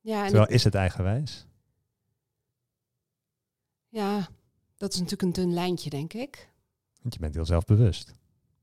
Ja, 0.00 0.24
Terwijl 0.24 0.48
is 0.48 0.64
het 0.64 0.74
eigenwijs? 0.74 1.46
ja, 3.88 4.28
dat 4.76 4.92
is 4.92 4.98
natuurlijk 4.98 5.22
een 5.22 5.44
dun 5.44 5.54
lijntje, 5.54 5.90
denk 5.90 6.12
ik. 6.12 6.50
Want 7.00 7.14
je 7.14 7.20
bent 7.20 7.34
heel 7.34 7.44
zelfbewust. 7.44 8.12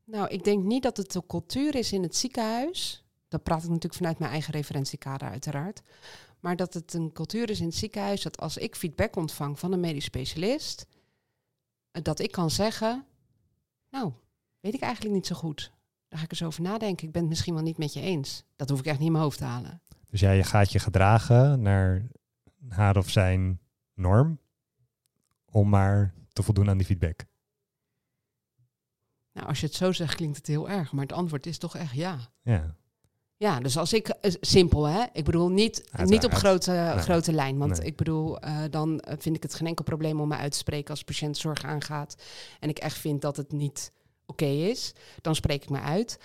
Nou, 0.03 0.27
ik 0.27 0.43
denk 0.43 0.63
niet 0.63 0.83
dat 0.83 0.97
het 0.97 1.11
de 1.11 1.23
cultuur 1.27 1.75
is 1.75 1.91
in 1.91 2.03
het 2.03 2.15
ziekenhuis. 2.15 3.05
Dat 3.27 3.43
praat 3.43 3.63
ik 3.63 3.69
natuurlijk 3.69 3.95
vanuit 3.95 4.19
mijn 4.19 4.31
eigen 4.31 4.53
referentiekader, 4.53 5.29
uiteraard. 5.29 5.81
Maar 6.39 6.55
dat 6.55 6.73
het 6.73 6.93
een 6.93 7.11
cultuur 7.11 7.49
is 7.49 7.59
in 7.59 7.65
het 7.65 7.75
ziekenhuis 7.75 8.21
dat 8.21 8.37
als 8.39 8.57
ik 8.57 8.75
feedback 8.75 9.15
ontvang 9.15 9.59
van 9.59 9.71
een 9.71 9.79
medisch 9.79 10.03
specialist, 10.05 10.85
dat 12.03 12.19
ik 12.19 12.31
kan 12.31 12.49
zeggen, 12.49 13.05
nou, 13.89 14.13
weet 14.59 14.73
ik 14.73 14.81
eigenlijk 14.81 15.15
niet 15.15 15.27
zo 15.27 15.35
goed. 15.35 15.71
Daar 16.07 16.19
ga 16.19 16.25
ik 16.25 16.31
eens 16.31 16.43
over 16.43 16.61
nadenken. 16.61 17.07
Ik 17.07 17.13
ben 17.13 17.21
het 17.21 17.29
misschien 17.29 17.53
wel 17.53 17.63
niet 17.63 17.77
met 17.77 17.93
je 17.93 18.01
eens. 18.01 18.43
Dat 18.55 18.69
hoef 18.69 18.79
ik 18.79 18.85
echt 18.85 18.97
niet 18.97 19.05
in 19.05 19.11
mijn 19.11 19.23
hoofd 19.23 19.37
te 19.37 19.43
halen. 19.43 19.81
Dus 20.09 20.19
jij 20.19 20.43
gaat 20.43 20.71
je 20.71 20.79
gedragen 20.79 21.61
naar 21.61 22.07
haar 22.69 22.97
of 22.97 23.09
zijn 23.09 23.59
norm 23.93 24.39
om 25.45 25.69
maar 25.69 26.13
te 26.33 26.43
voldoen 26.43 26.69
aan 26.69 26.77
die 26.77 26.85
feedback. 26.85 27.25
Nou, 29.31 29.47
als 29.47 29.59
je 29.59 29.65
het 29.65 29.75
zo 29.75 29.91
zegt, 29.91 30.15
klinkt 30.15 30.37
het 30.37 30.47
heel 30.47 30.69
erg. 30.69 30.91
Maar 30.91 31.03
het 31.03 31.13
antwoord 31.13 31.45
is 31.45 31.57
toch 31.57 31.75
echt 31.75 31.93
ja. 31.93 32.19
Ja, 32.41 32.75
Ja, 33.37 33.59
dus 33.59 33.77
als 33.77 33.93
ik, 33.93 34.07
eh, 34.07 34.33
simpel 34.41 34.83
hè, 34.83 35.03
ik 35.13 35.23
bedoel 35.23 35.49
niet, 35.49 35.77
Uiteraard. 35.79 36.09
niet 36.09 36.25
op 36.25 36.33
grote, 36.33 36.71
Nee. 36.71 36.97
grote 36.97 37.31
lijn. 37.33 37.57
Want 37.57 37.77
Nee. 37.77 37.87
ik 37.87 37.95
bedoel, 37.95 38.39
eh, 38.39 38.57
dan 38.69 38.99
eh, 38.99 39.15
vind 39.19 39.35
ik 39.35 39.43
het 39.43 39.53
geen 39.53 39.67
enkel 39.67 39.83
probleem 39.83 40.21
om 40.21 40.27
me 40.27 40.35
uit 40.35 40.51
te 40.51 40.57
spreken 40.57 40.89
als 40.89 41.03
patiënt 41.03 41.37
zorg 41.37 41.63
aangaat. 41.63 42.15
En 42.59 42.69
ik 42.69 42.77
echt 42.79 42.97
vind 42.97 43.21
dat 43.21 43.37
het 43.37 43.51
niet 43.51 43.91
oké 44.25 44.45
is, 44.45 44.93
dan 45.21 45.35
spreek 45.35 45.63
ik 45.63 45.69
me 45.69 45.79
uit. 45.79 46.19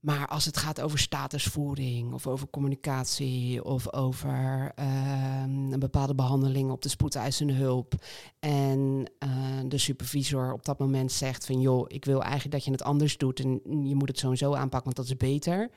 Maar 0.00 0.26
als 0.28 0.44
het 0.44 0.56
gaat 0.56 0.80
over 0.80 0.98
statusvoering 0.98 2.12
of 2.12 2.26
over 2.26 2.48
communicatie 2.50 3.64
of 3.64 3.92
over 3.92 4.72
ehm, 4.74 5.72
een 5.72 5.78
bepaalde 5.78 6.14
behandeling 6.14 6.70
op 6.70 6.82
de 6.82 6.88
spoedeisende 6.88 7.52
hulp 7.52 7.94
en 8.38 9.10
de 9.68 9.78
supervisor 9.78 10.52
op 10.52 10.64
dat 10.64 10.78
moment 10.78 11.12
zegt 11.12 11.46
van 11.46 11.60
joh, 11.60 11.84
ik 11.88 12.04
wil 12.04 12.22
eigenlijk 12.22 12.52
dat 12.52 12.64
je 12.64 12.70
het 12.70 12.82
anders 12.82 13.16
doet 13.16 13.40
en 13.40 13.60
je 13.88 13.94
moet 13.94 14.08
het 14.08 14.18
sowieso 14.18 14.54
aanpakken, 14.54 14.84
want 14.94 14.96
dat 14.96 15.06
is 15.06 15.16
beter. 15.16 15.70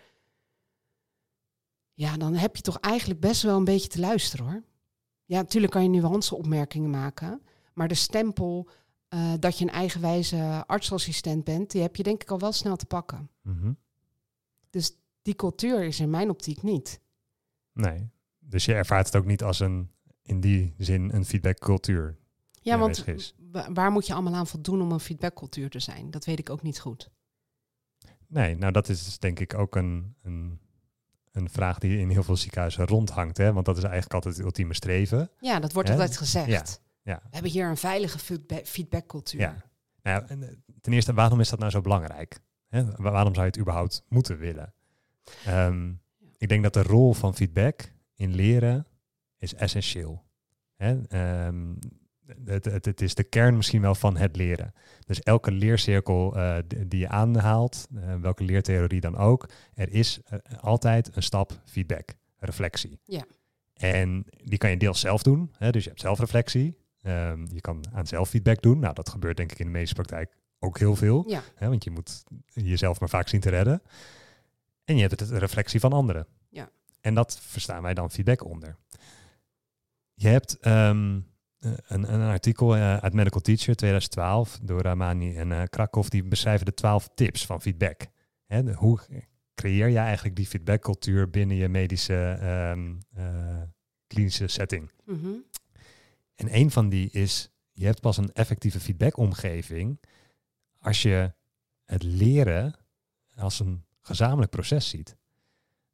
Ja, 1.97 2.17
dan 2.17 2.33
heb 2.33 2.55
je 2.55 2.61
toch 2.61 2.79
eigenlijk 2.79 3.19
best 3.19 3.41
wel 3.41 3.57
een 3.57 3.63
beetje 3.63 3.87
te 3.87 3.99
luisteren 3.99 4.45
hoor. 4.45 4.63
Ja, 5.25 5.37
natuurlijk 5.37 5.73
kan 5.73 5.83
je 5.83 5.89
nuanceopmerkingen 5.89 6.89
maken, 6.89 7.41
maar 7.73 7.87
de 7.87 7.95
stempel 7.95 8.69
eh, 9.07 9.33
dat 9.39 9.57
je 9.57 9.65
een 9.65 9.71
eigenwijze 9.71 10.63
artsassistent 10.67 11.43
bent, 11.43 11.71
die 11.71 11.81
heb 11.81 11.95
je 11.95 12.03
denk 12.03 12.21
ik 12.21 12.31
al 12.31 12.39
wel 12.39 12.51
snel 12.51 12.75
te 12.75 12.85
pakken. 12.85 13.29
Mhm. 13.41 13.71
Dus 14.69 14.97
die 15.21 15.35
cultuur 15.35 15.83
is 15.83 15.99
in 15.99 16.09
mijn 16.09 16.29
optiek 16.29 16.61
niet. 16.63 17.01
Nee. 17.71 18.09
Dus 18.39 18.65
je 18.65 18.73
ervaart 18.73 19.05
het 19.05 19.15
ook 19.15 19.25
niet 19.25 19.43
als 19.43 19.59
een, 19.59 19.91
in 20.21 20.39
die 20.39 20.73
zin, 20.77 21.13
een 21.13 21.25
feedbackcultuur. 21.25 22.17
Ja, 22.61 22.77
want 22.77 23.05
waar 23.73 23.91
moet 23.91 24.07
je 24.07 24.13
allemaal 24.13 24.35
aan 24.35 24.47
voldoen 24.47 24.81
om 24.81 24.91
een 24.91 24.99
feedbackcultuur 24.99 25.69
te 25.69 25.79
zijn? 25.79 26.11
Dat 26.11 26.25
weet 26.25 26.39
ik 26.39 26.49
ook 26.49 26.61
niet 26.61 26.79
goed. 26.79 27.11
Nee, 28.27 28.55
nou 28.55 28.71
dat 28.71 28.89
is 28.89 29.05
dus 29.05 29.19
denk 29.19 29.39
ik 29.39 29.53
ook 29.53 29.75
een, 29.75 30.15
een, 30.21 30.59
een 31.37 31.49
vraag 31.49 31.77
die 31.79 31.99
in 31.99 32.09
heel 32.09 32.23
veel 32.23 32.35
ziekenhuizen 32.37 32.85
rondhangt. 32.87 33.37
Hè? 33.37 33.53
Want 33.53 33.65
dat 33.65 33.77
is 33.77 33.83
eigenlijk 33.83 34.13
altijd 34.13 34.35
het 34.35 34.43
ultieme 34.45 34.73
streven. 34.73 35.29
Ja, 35.39 35.59
dat 35.59 35.73
wordt 35.73 35.89
Hè? 35.89 35.93
altijd 35.95 36.17
gezegd. 36.17 36.47
Ja, 36.47 36.63
ja. 37.13 37.19
We 37.23 37.27
hebben 37.31 37.51
hier 37.51 37.67
een 37.69 37.77
veilige 37.77 38.19
feedba- 38.19 38.61
feedbackcultuur. 38.63 39.39
Ja. 39.39 39.55
Nou, 40.01 40.21
ja, 40.21 40.27
en, 40.29 40.43
eh, 40.43 40.55
ten 40.81 40.93
eerste, 40.93 41.13
waarom 41.13 41.39
is 41.39 41.49
dat 41.49 41.59
nou 41.59 41.71
zo 41.71 41.81
belangrijk? 41.81 42.39
Hè? 42.67 42.85
Wa- 42.85 43.11
Waarom 43.11 43.33
zou 43.33 43.45
je 43.45 43.51
het 43.51 43.59
überhaupt 43.59 44.03
moeten 44.07 44.37
willen? 44.37 44.73
Ehm, 45.45 45.91
ik 46.37 46.49
denk 46.49 46.63
dat 46.63 46.73
de 46.73 46.83
rol 46.83 47.13
van 47.13 47.35
feedback 47.35 47.91
in 48.15 48.33
leren 48.35 48.87
is 49.37 49.53
essentieel. 49.53 50.23
Hè? 50.75 51.01
Ehm, 51.07 51.73
het, 52.45 52.65
het, 52.65 52.85
het 52.85 53.01
is 53.01 53.15
de 53.15 53.23
kern 53.23 53.55
misschien 53.55 53.81
wel 53.81 53.95
van 53.95 54.17
het 54.17 54.35
leren. 54.35 54.73
Dus 55.05 55.21
elke 55.21 55.51
leercirkel 55.51 56.35
eh, 56.35 56.57
die 56.87 56.99
je 56.99 57.09
aanhaalt, 57.09 57.87
eh, 57.95 58.15
welke 58.15 58.43
leertheorie 58.43 59.01
dan 59.01 59.17
ook, 59.17 59.49
er 59.73 59.93
is 59.93 60.19
eh, 60.25 60.39
altijd 60.59 61.15
een 61.15 61.23
stap 61.23 61.61
feedback, 61.65 62.13
reflectie. 62.37 62.99
Ja. 63.03 63.25
En 63.73 64.25
die 64.43 64.57
kan 64.57 64.69
je 64.69 64.77
deels 64.77 64.99
zelf 64.99 65.23
doen, 65.23 65.51
hè? 65.57 65.71
dus 65.71 65.83
je 65.83 65.89
hebt 65.89 66.01
zelfreflectie. 66.01 66.77
Ehm, 67.01 67.45
je 67.53 67.61
kan 67.61 67.83
aan 67.93 68.07
zelffeedback 68.07 68.61
doen. 68.61 68.79
Nou, 68.79 68.93
dat 68.93 69.09
gebeurt 69.09 69.37
denk 69.37 69.51
ik 69.51 69.59
in 69.59 69.65
de 69.65 69.71
medische 69.71 69.95
praktijk 69.95 70.35
ook 70.59 70.79
heel 70.79 70.95
veel. 70.95 71.23
Ja, 71.27 71.41
Hè, 71.55 71.67
want 71.67 71.83
je 71.83 71.91
moet 71.91 72.23
jezelf 72.53 72.99
maar 72.99 73.09
vaak 73.09 73.27
zien 73.27 73.39
te 73.39 73.49
redden. 73.49 73.81
En 74.85 74.95
je 74.95 75.01
hebt 75.01 75.19
het 75.19 75.29
reflectie 75.29 75.79
van 75.79 75.93
anderen. 75.93 76.27
Ja. 76.49 76.69
En 77.01 77.13
dat 77.13 77.39
verstaan 77.41 77.81
wij 77.81 77.93
dan 77.93 78.11
feedback 78.11 78.45
onder. 78.45 78.75
Je 80.13 80.27
hebt 80.27 80.59
ehm, 80.59 81.15
eh, 81.15 81.21
een, 81.87 82.13
een 82.13 82.29
artikel 82.29 82.75
eh, 82.75 82.97
uit 82.97 83.13
Medical 83.13 83.41
Teacher 83.41 83.75
2012 83.75 84.59
door 84.61 84.81
Ramani 84.81 85.35
en 85.35 85.51
eh 85.51 85.63
Krakow. 85.69 86.07
Die 86.09 86.23
beschrijven 86.23 86.65
de 86.65 86.73
12 86.73 87.09
tips 87.15 87.45
van 87.45 87.61
feedback. 87.61 88.01
Hè, 88.45 88.63
de- 88.63 88.73
hoe 88.73 88.99
creëer 89.55 89.87
je 89.87 89.97
eigenlijk 89.97 90.35
die 90.35 90.47
feedbackcultuur 90.47 91.29
binnen 91.29 91.55
je 91.57 91.69
medische 91.69 92.37
ehm, 92.41 92.95
eh, 93.13 93.61
klinische 94.07 94.47
setting? 94.47 94.91
Mhm. 95.05 95.27
En 96.35 96.55
een 96.55 96.71
van 96.71 96.89
die 96.89 97.09
is, 97.11 97.49
je 97.71 97.85
hebt 97.85 98.01
pas 98.01 98.17
een 98.17 98.33
effectieve 98.33 98.79
feedbackomgeving 98.79 99.99
als 100.79 101.01
je 101.01 101.33
het 101.85 102.03
leren 102.03 102.75
als 103.35 103.59
een 103.59 103.85
gezamenlijk 104.01 104.51
proces 104.51 104.89
ziet. 104.89 105.17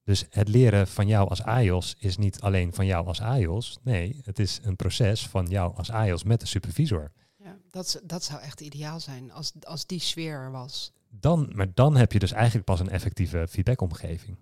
Dus 0.04 0.26
het 0.30 0.48
leren 0.48 0.88
van 0.88 1.08
jou 1.08 1.30
als 1.30 1.42
AIOS 1.44 1.96
is 2.00 2.18
niet 2.18 2.42
alleen 2.42 2.74
van 2.74 2.86
jou 2.86 3.08
als 3.08 3.22
AIOS. 3.22 3.78
Nee, 3.82 4.20
het 4.24 4.40
is 4.40 4.60
een 4.64 4.76
proces 4.76 5.28
van 5.28 5.46
jou 5.46 5.76
als 5.76 5.92
AIOS 5.92 6.24
met 6.24 6.40
de 6.40 6.46
supervisor. 6.46 7.12
ja 7.38 7.58
dat, 7.70 8.02
dat 8.04 8.24
zou 8.24 8.42
echt 8.42 8.62
ideaal 8.62 9.00
zijn 9.00 9.32
als, 9.32 9.52
als 9.62 9.86
die 9.86 10.00
sfeer 10.00 10.34
er 10.34 10.52
was. 10.52 10.92
Dan, 11.10 11.52
maar 11.56 11.74
dan 11.74 11.96
heb 11.96 12.12
je 12.12 12.20
dus 12.20 12.32
eigenlijk 12.32 12.66
pas 12.66 12.80
een 12.80 12.90
effectieve 12.90 13.48
feedbackomgeving. 13.50 14.38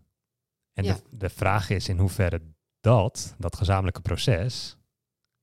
En 0.74 0.84
Ja. 0.84 0.94
de, 0.94 1.18
de 1.18 1.30
vraag 1.30 1.70
is 1.70 1.90
in 1.90 1.98
hoeverre 1.98 2.42
dat, 2.80 3.36
dat 3.38 3.56
gezamenlijke 3.56 4.02
proces, 4.02 4.78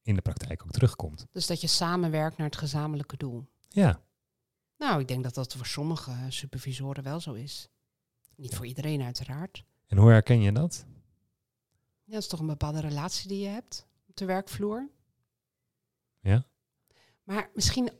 in 0.02 0.14
de 0.14 0.20
praktijk 0.22 0.62
ook 0.62 0.70
terugkomt. 0.70 1.26
Dus 1.30 1.46
dat 1.46 1.60
je 1.60 1.66
samenwerkt 1.66 2.36
naar 2.36 2.46
het 2.46 2.56
gezamenlijke 2.56 3.16
doel. 3.16 3.46
Ja, 3.68 4.00
Nou, 4.76 5.00
ik 5.00 5.08
denk 5.08 5.22
dat 5.22 5.34
dat 5.34 5.54
voor 5.54 5.66
sommige 5.66 6.12
supervisoren 6.28 7.02
wel 7.02 7.20
zo 7.20 7.32
is. 7.32 7.68
Niet 8.36 8.56
voor 8.56 8.66
iedereen 8.66 9.02
uiteraard. 9.02 9.64
En 9.88 9.96
hoe 9.96 10.10
herken 10.10 10.40
je 10.40 10.52
dat? 10.52 10.86
Ja, 12.04 12.12
dat 12.12 12.22
is 12.22 12.28
toch 12.28 12.40
een 12.40 12.46
bepaalde 12.46 12.80
relatie 12.80 13.28
die 13.28 13.40
je 13.40 13.48
hebt 13.48 13.86
op 14.08 14.16
de 14.16 14.24
werkvloer. 14.24 14.88
Ja. 16.20 16.46
Maar 17.24 17.50
misschien 17.54 17.90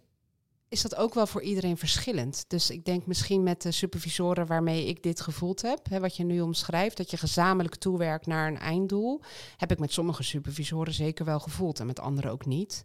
is 0.69 0.83
dat 0.83 0.95
ook 0.95 1.15
wel 1.15 1.27
voor 1.27 1.43
iedereen 1.43 1.77
verschillend. 1.77 2.45
Dus 2.49 2.71
ik 2.71 2.85
denk 2.85 3.07
misschien 3.07 3.43
met 3.43 3.63
de 3.63 3.71
supervisoren 3.71 4.47
waarmee 4.47 4.87
ik 4.87 5.03
dit 5.03 5.21
gevoeld 5.21 5.63
heb, 5.63 5.89
hè, 5.91 6.01
wat 6.01 6.17
je 6.17 6.25
nu 6.25 6.41
omschrijft, 6.41 6.97
dat 6.97 7.11
je 7.11 7.17
gezamenlijk 7.17 7.75
toewerkt 7.75 8.27
naar 8.27 8.49
een 8.49 8.59
einddoel, 8.59 9.21
heb 9.57 9.71
ik 9.71 9.79
met 9.79 9.93
sommige 9.93 10.23
supervisoren 10.23 10.93
zeker 10.93 11.25
wel 11.25 11.41
gevoeld 11.41 11.81
en 11.81 11.87
met 11.87 12.01
anderen 12.01 12.31
ook 12.31 12.47
niet. 12.47 12.85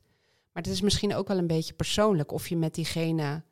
Maar 0.51 0.63
het 0.63 0.71
is 0.71 0.81
misschien 0.81 1.15
ook 1.15 1.27
wel 1.27 1.37
een 1.37 1.47
beetje 1.47 1.73
persoonlijk 1.73 2.31
of 2.31 2.47
je 2.47 2.57
met 2.57 2.75
diegene, 2.75 3.43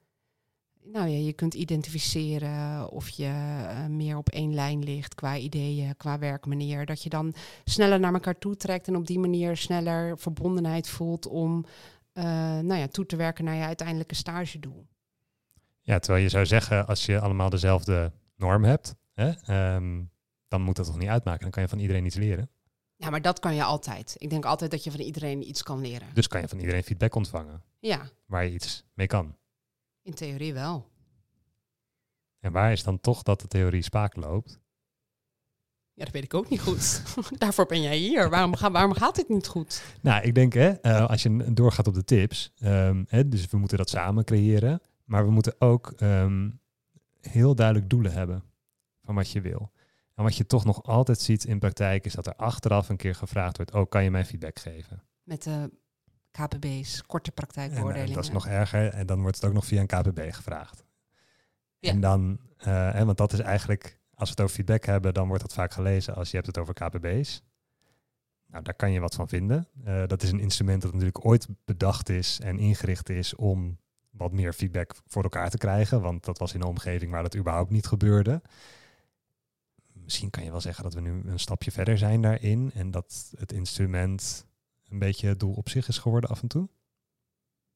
nou 0.84 1.08
ja, 1.08 1.26
je 1.26 1.34
kunt 1.34 1.54
identificeren 1.54 2.90
of 2.90 3.10
je 3.10 3.26
eh, 3.68 3.86
meer 3.86 4.18
op 4.18 4.30
één 4.30 4.54
lijn 4.54 4.84
ligt 4.84 5.16
qua 5.16 5.38
ideeën, 5.38 5.98
qua 5.98 6.20
werkmanier. 6.20 6.86
Dat 6.86 7.04
je 7.04 7.10
dan 7.10 7.34
sneller 7.64 8.00
naar 8.00 8.14
elkaar 8.14 8.38
toe 8.38 8.56
trekt 8.56 8.88
en 8.88 8.96
op 8.96 9.08
die 9.08 9.20
manier 9.20 9.58
sneller 9.58 10.18
verbondenheid 10.18 10.90
voelt 10.90 11.28
om 11.28 11.66
eh, 12.14 12.24
nou 12.60 12.76
ja, 12.76 12.88
toe 12.88 13.06
te 13.06 13.16
werken 13.16 13.46
naar 13.46 13.56
je 13.56 13.64
uiteindelijke 13.64 14.16
stagedoel. 14.16 14.88
Ja, 15.82 16.00
terwijl 16.00 16.24
je 16.24 16.30
zou 16.30 16.46
zeggen, 16.46 16.88
als 16.88 17.06
je 17.06 17.20
allemaal 17.20 17.50
dezelfde 17.50 18.12
norm 18.36 18.64
hebt, 18.64 18.96
hè, 19.14 19.30
ehm, 19.30 20.04
dan 20.48 20.62
moet 20.62 20.76
dat 20.76 20.86
toch 20.86 20.98
niet 20.98 21.10
uitmaken. 21.10 21.42
Dan 21.42 21.52
kan 21.52 21.64
je 21.64 21.70
van 21.70 21.80
iedereen 21.80 22.06
iets 22.06 22.16
leren. 22.16 22.50
Ja, 22.96 23.10
maar 23.10 23.22
dat 23.22 23.40
kan 23.40 23.56
je 23.56 23.64
altijd. 23.64 24.16
Ik 24.18 24.30
denk 24.30 24.46
altijd 24.46 24.72
dat 24.72 24.84
je 24.84 24.92
van 24.92 25.00
iedereen 25.00 25.48
iets 25.48 25.64
kan 25.64 25.82
leren. 25.82 26.08
Dus 26.14 26.28
kan 26.28 26.42
je 26.42 26.48
van 26.48 26.60
iedereen 26.60 26.84
feedback 26.84 27.16
ontvangen 27.16 27.62
Ja, 27.80 28.10
waar 28.26 28.46
je 28.46 28.52
iets 28.52 28.84
mee 28.94 29.08
kan. 29.08 29.36
In 30.01 30.13
theorie 30.13 30.53
wel. 30.53 30.89
En 32.39 32.51
waar 32.51 32.72
is 32.72 32.84
dan 32.84 33.00
toch 33.00 33.24
dat 33.24 33.41
de 33.41 33.48
theorie 33.48 33.81
spaak 33.81 34.15
loopt? 34.15 34.60
Ja, 35.93 36.03
dat 36.03 36.13
weet 36.13 36.24
ik 36.24 36.34
ook 36.34 36.50
niet 36.50 36.62
goed. 36.62 37.03
Daarvoor 37.39 37.65
ben 37.65 37.81
jij 37.81 37.98
hier. 37.98 38.29
Waarom, 38.29 38.55
ga, 38.55 38.72
waarom 38.72 38.93
gaat 38.93 39.15
dit 39.15 39.29
niet 39.29 39.48
goed? 39.48 39.84
Nou, 40.01 40.24
ik 40.24 40.36
denk, 40.36 40.53
hè, 40.53 40.70
eh, 40.70 41.10
als 41.10 41.24
je 41.24 41.53
doorgaat 41.53 41.88
op 41.88 41.93
de 41.93 42.03
tips, 42.03 42.51
ehm, 42.58 43.03
hè, 43.08 43.27
dus 43.27 43.46
we 43.46 43.58
moeten 43.58 43.77
dat 43.77 43.89
samen 43.89 44.24
creëren, 44.24 44.81
maar 45.05 45.25
we 45.25 45.31
moeten 45.31 45.55
ook 45.60 45.91
ehm, 45.98 46.50
heel 47.22 47.55
duidelijk 47.55 47.89
doelen 47.89 48.12
hebben 48.12 48.43
van 49.03 49.15
wat 49.15 49.31
je 49.31 49.41
wil. 49.41 49.72
En 50.15 50.24
wat 50.24 50.36
je 50.36 50.46
toch 50.46 50.65
nog 50.65 50.84
altijd 50.84 51.20
ziet 51.20 51.46
in 51.46 51.60
praktijk 51.60 52.05
is 52.05 52.13
dat 52.13 52.27
er 52.27 52.36
achteraf 52.36 52.89
een 52.89 52.98
keer 52.98 53.15
gevraagd 53.15 53.58
wordt, 53.58 53.74
oh, 53.74 53.89
kan 53.89 54.03
je 54.03 54.12
mij 54.12 54.25
feedback 54.25 54.60
geven? 54.60 55.03
Met 55.24 55.43
de 55.43 55.72
KPB's, 56.32 57.04
korte 57.06 57.30
En, 57.30 57.36
eh, 57.36 57.44
praktijkbeoordelingen. 57.44 58.14
dat 58.14 58.24
is 58.24 58.32
nog 58.32 58.48
erger. 58.48 58.94
En 58.94 59.06
dan 59.06 59.22
wordt 59.22 59.36
het 59.36 59.46
ook 59.46 59.54
nog 59.54 59.66
via 59.66 59.82
een 59.82 59.88
KPB 59.88 60.34
gevraagd. 60.34 60.84
Ja. 61.80 61.92
En 61.92 62.00
dan, 62.00 62.40
eh, 62.58 63.04
want 63.04 63.18
dat 63.18 63.34
is 63.34 63.40
eigenlijk, 63.40 64.00
als 64.14 64.30
we 64.30 64.36
het 64.36 64.42
over 64.42 64.56
feedback 64.56 64.86
hebben, 64.86 65.14
dan 65.14 65.28
wordt 65.28 65.42
dat 65.42 65.54
vaak 65.54 65.72
gelezen 65.72 66.16
als 66.16 66.30
je 66.30 66.36
hebt 66.36 66.48
het 66.48 66.58
over 66.58 66.74
KPB's. 66.74 67.44
Nou, 68.52 68.64
daar 68.64 68.74
kan 68.74 68.92
je 68.92 69.00
wat 69.00 69.16
van 69.16 69.28
vinden. 69.28 69.68
Eh, 69.84 70.08
dat 70.08 70.24
is 70.24 70.32
een 70.32 70.40
instrument 70.40 70.82
dat 70.82 70.92
natuurlijk 70.92 71.26
ooit 71.26 71.48
bedacht 71.66 72.10
is 72.10 72.40
en 72.40 72.60
ingericht 72.60 73.10
is 73.10 73.36
om 73.36 73.78
wat 74.10 74.32
meer 74.32 74.54
feedback 74.54 74.96
voor 75.08 75.24
elkaar 75.24 75.50
te 75.50 75.58
krijgen. 75.58 76.02
Want 76.02 76.26
dat 76.26 76.38
was 76.38 76.54
in 76.54 76.62
een 76.62 76.68
omgeving 76.68 77.12
waar 77.12 77.24
dat 77.24 77.36
überhaupt 77.36 77.72
niet 77.72 77.86
gebeurde. 77.86 78.42
Misschien 79.94 80.30
kan 80.30 80.44
je 80.44 80.52
wel 80.52 80.62
zeggen 80.62 80.84
dat 80.84 80.94
we 80.94 81.02
nu 81.02 81.22
een 81.26 81.40
stapje 81.40 81.72
verder 81.72 81.98
zijn 81.98 82.22
daarin. 82.22 82.72
En 82.74 82.92
dat 82.92 83.34
het 83.38 83.52
instrument 83.52 84.46
een 84.92 85.00
beetje 85.00 85.28
het 85.28 85.40
doel 85.40 85.54
op 85.54 85.70
zich 85.70 85.88
is 85.88 85.98
geworden 85.98 86.30
af 86.30 86.42
en 86.42 86.48
toe. 86.48 86.70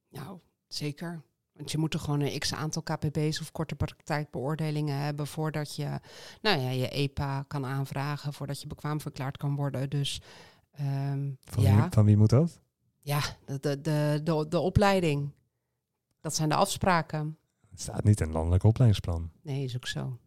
Nou, 0.10 0.40
zeker. 0.68 1.24
Want 1.52 1.72
je 1.72 1.78
moet 1.78 1.94
er 1.94 2.00
gewoon 2.00 2.20
een 2.20 2.40
x 2.40 2.54
aantal 2.54 2.82
KPB's 2.82 3.42
of 3.42 3.52
korte 3.52 3.76
praktijkbeoordelingen 3.76 4.98
hebben 4.98 5.28
voordat 5.28 5.76
je 5.76 6.00
nou 6.42 6.60
ja, 6.60 6.70
je 6.70 6.90
EPA 6.90 7.44
kan 7.48 7.66
aanvragen, 7.66 8.34
voordat 8.34 8.62
je 8.62 8.68
bekwaam 8.68 9.02
verklaard 9.02 9.38
kan 9.38 9.56
worden. 9.56 9.90
Dus 9.90 10.22
ehm, 10.72 11.32
Van, 11.44 11.64
ja, 11.64 11.82
wie, 11.82 11.92
van 11.92 12.06
wie 12.06 12.18
moet 12.18 12.30
dat? 12.30 12.60
ja 13.00 13.22
de, 13.46 13.60
de, 13.60 13.82
de, 13.82 14.22
de, 14.24 14.46
de 14.50 14.60
opleiding. 14.60 15.32
Dat 16.22 16.36
zijn 16.36 16.50
de 16.50 16.56
afspraken. 16.56 17.38
Het 17.70 17.82
staat 17.82 18.04
niet 18.04 18.22
in 18.22 18.32
landelijk 18.32 18.64
opleidingsplan. 18.64 19.32
Nee, 19.42 19.64
is 19.64 19.76
ook 19.76 19.88
zo. 19.88 20.20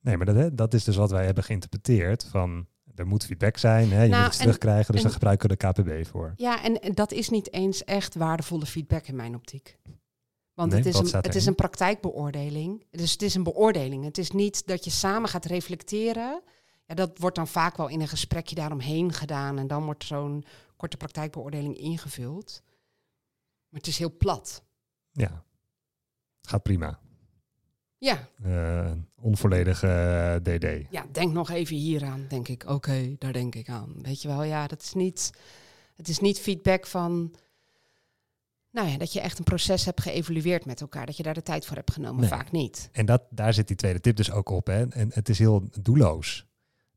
Nee, 0.00 0.16
maar 0.16 0.26
dat, 0.26 0.36
hè, 0.36 0.54
dat 0.54 0.74
is 0.74 0.84
dus 0.84 0.96
wat 0.96 1.10
wij 1.10 1.24
hebben 1.24 1.44
geïnterpreteerd 1.44 2.24
van 2.24 2.66
er 2.94 3.06
moet 3.06 3.24
feedback 3.24 3.56
zijn, 3.56 3.90
hè, 3.90 4.02
je 4.02 4.08
Nou, 4.08 4.22
moet 4.22 4.28
iets 4.30 4.38
en- 4.38 4.44
terugkrijgen, 4.44 4.86
dus 4.92 4.96
en- 4.96 5.02
daar 5.02 5.12
gebruiken 5.12 5.48
we 5.48 5.56
de 5.56 5.66
KPB 5.68 6.06
voor. 6.06 6.32
Ja, 6.36 6.62
en 6.62 6.80
en 6.80 6.92
dat 6.94 7.12
is 7.12 7.28
niet 7.28 7.52
eens 7.52 7.84
echt 7.84 8.14
waardevolle 8.14 8.66
feedback 8.66 9.06
in 9.06 9.16
mijn 9.16 9.34
optiek. 9.34 9.78
Want 10.54 10.70
Nee, 10.72 10.82
het, 10.82 10.88
is 10.94 11.12
een, 11.12 11.20
het 11.20 11.34
is 11.34 11.46
een 11.46 11.54
praktijkbeoordeling. 11.54 12.86
Dus 12.90 13.12
het 13.12 13.22
is 13.22 13.34
een 13.34 13.42
beoordeling. 13.42 14.04
Het 14.04 14.18
is 14.18 14.30
niet 14.30 14.66
dat 14.66 14.84
je 14.84 14.90
samen 14.90 15.28
gaat 15.28 15.44
reflecteren. 15.44 16.42
Ja, 16.86 16.94
dat 16.94 17.18
wordt 17.18 17.36
dan 17.36 17.48
vaak 17.48 17.76
wel 17.76 17.88
in 17.88 18.00
een 18.00 18.08
gesprekje 18.08 18.54
daaromheen 18.54 19.12
gedaan. 19.12 19.58
En 19.58 19.66
dan 19.66 19.84
wordt 19.84 20.04
zo'n 20.04 20.44
korte 20.76 20.96
praktijkbeoordeling 20.96 21.76
ingevuld. 21.76 22.62
Maar 23.68 23.80
het 23.80 23.86
is 23.86 23.98
heel 23.98 24.16
plat. 24.16 24.64
Ja, 25.12 25.44
gaat 26.42 26.62
prima. 26.62 26.98
Ja, 27.98 28.28
Eh, 28.42 28.90
onvolledige 29.20 29.86
eh, 29.86 30.56
DD. 30.56 30.86
ja, 30.90 31.04
denk 31.12 31.32
nog 31.32 31.50
even 31.50 31.76
hieraan. 31.76 32.24
Denk 32.28 32.48
ik, 32.48 32.64
oké, 32.68 33.14
daar 33.18 33.32
denk 33.32 33.54
ik 33.54 33.68
aan. 33.68 33.94
Weet 34.02 34.22
je 34.22 34.28
wel, 34.28 34.42
ja, 34.42 34.66
dat 34.66 34.82
is 34.82 34.92
niet... 34.92 35.30
Het 35.96 36.08
is 36.08 36.18
niet 36.18 36.40
feedback 36.40 36.86
van... 36.86 37.34
Nou 38.70 38.88
ja, 38.88 38.96
dat 38.98 39.12
je 39.12 39.20
echt 39.20 39.38
een 39.38 39.44
proces 39.44 39.84
hebt 39.84 40.00
geëvalueerd 40.02 40.64
met 40.66 40.80
elkaar. 40.80 41.06
Dat 41.06 41.16
je 41.16 41.22
daar 41.22 41.34
de 41.34 41.42
tijd 41.42 41.66
voor 41.66 41.76
hebt 41.76 41.92
genomen. 41.92 42.20
Nee. 42.20 42.28
Vaak 42.28 42.50
niet. 42.50 42.88
En 42.92 43.06
dat, 43.06 43.22
daar 43.30 43.54
zit 43.54 43.66
die 43.68 43.76
tweede 43.76 44.00
tip 44.00 44.16
dus 44.16 44.30
ook 44.30 44.48
op. 44.48 44.66
Hè? 44.66 44.88
En 44.88 45.10
het 45.12 45.28
is 45.28 45.38
heel 45.38 45.68
doelloos. 45.80 46.46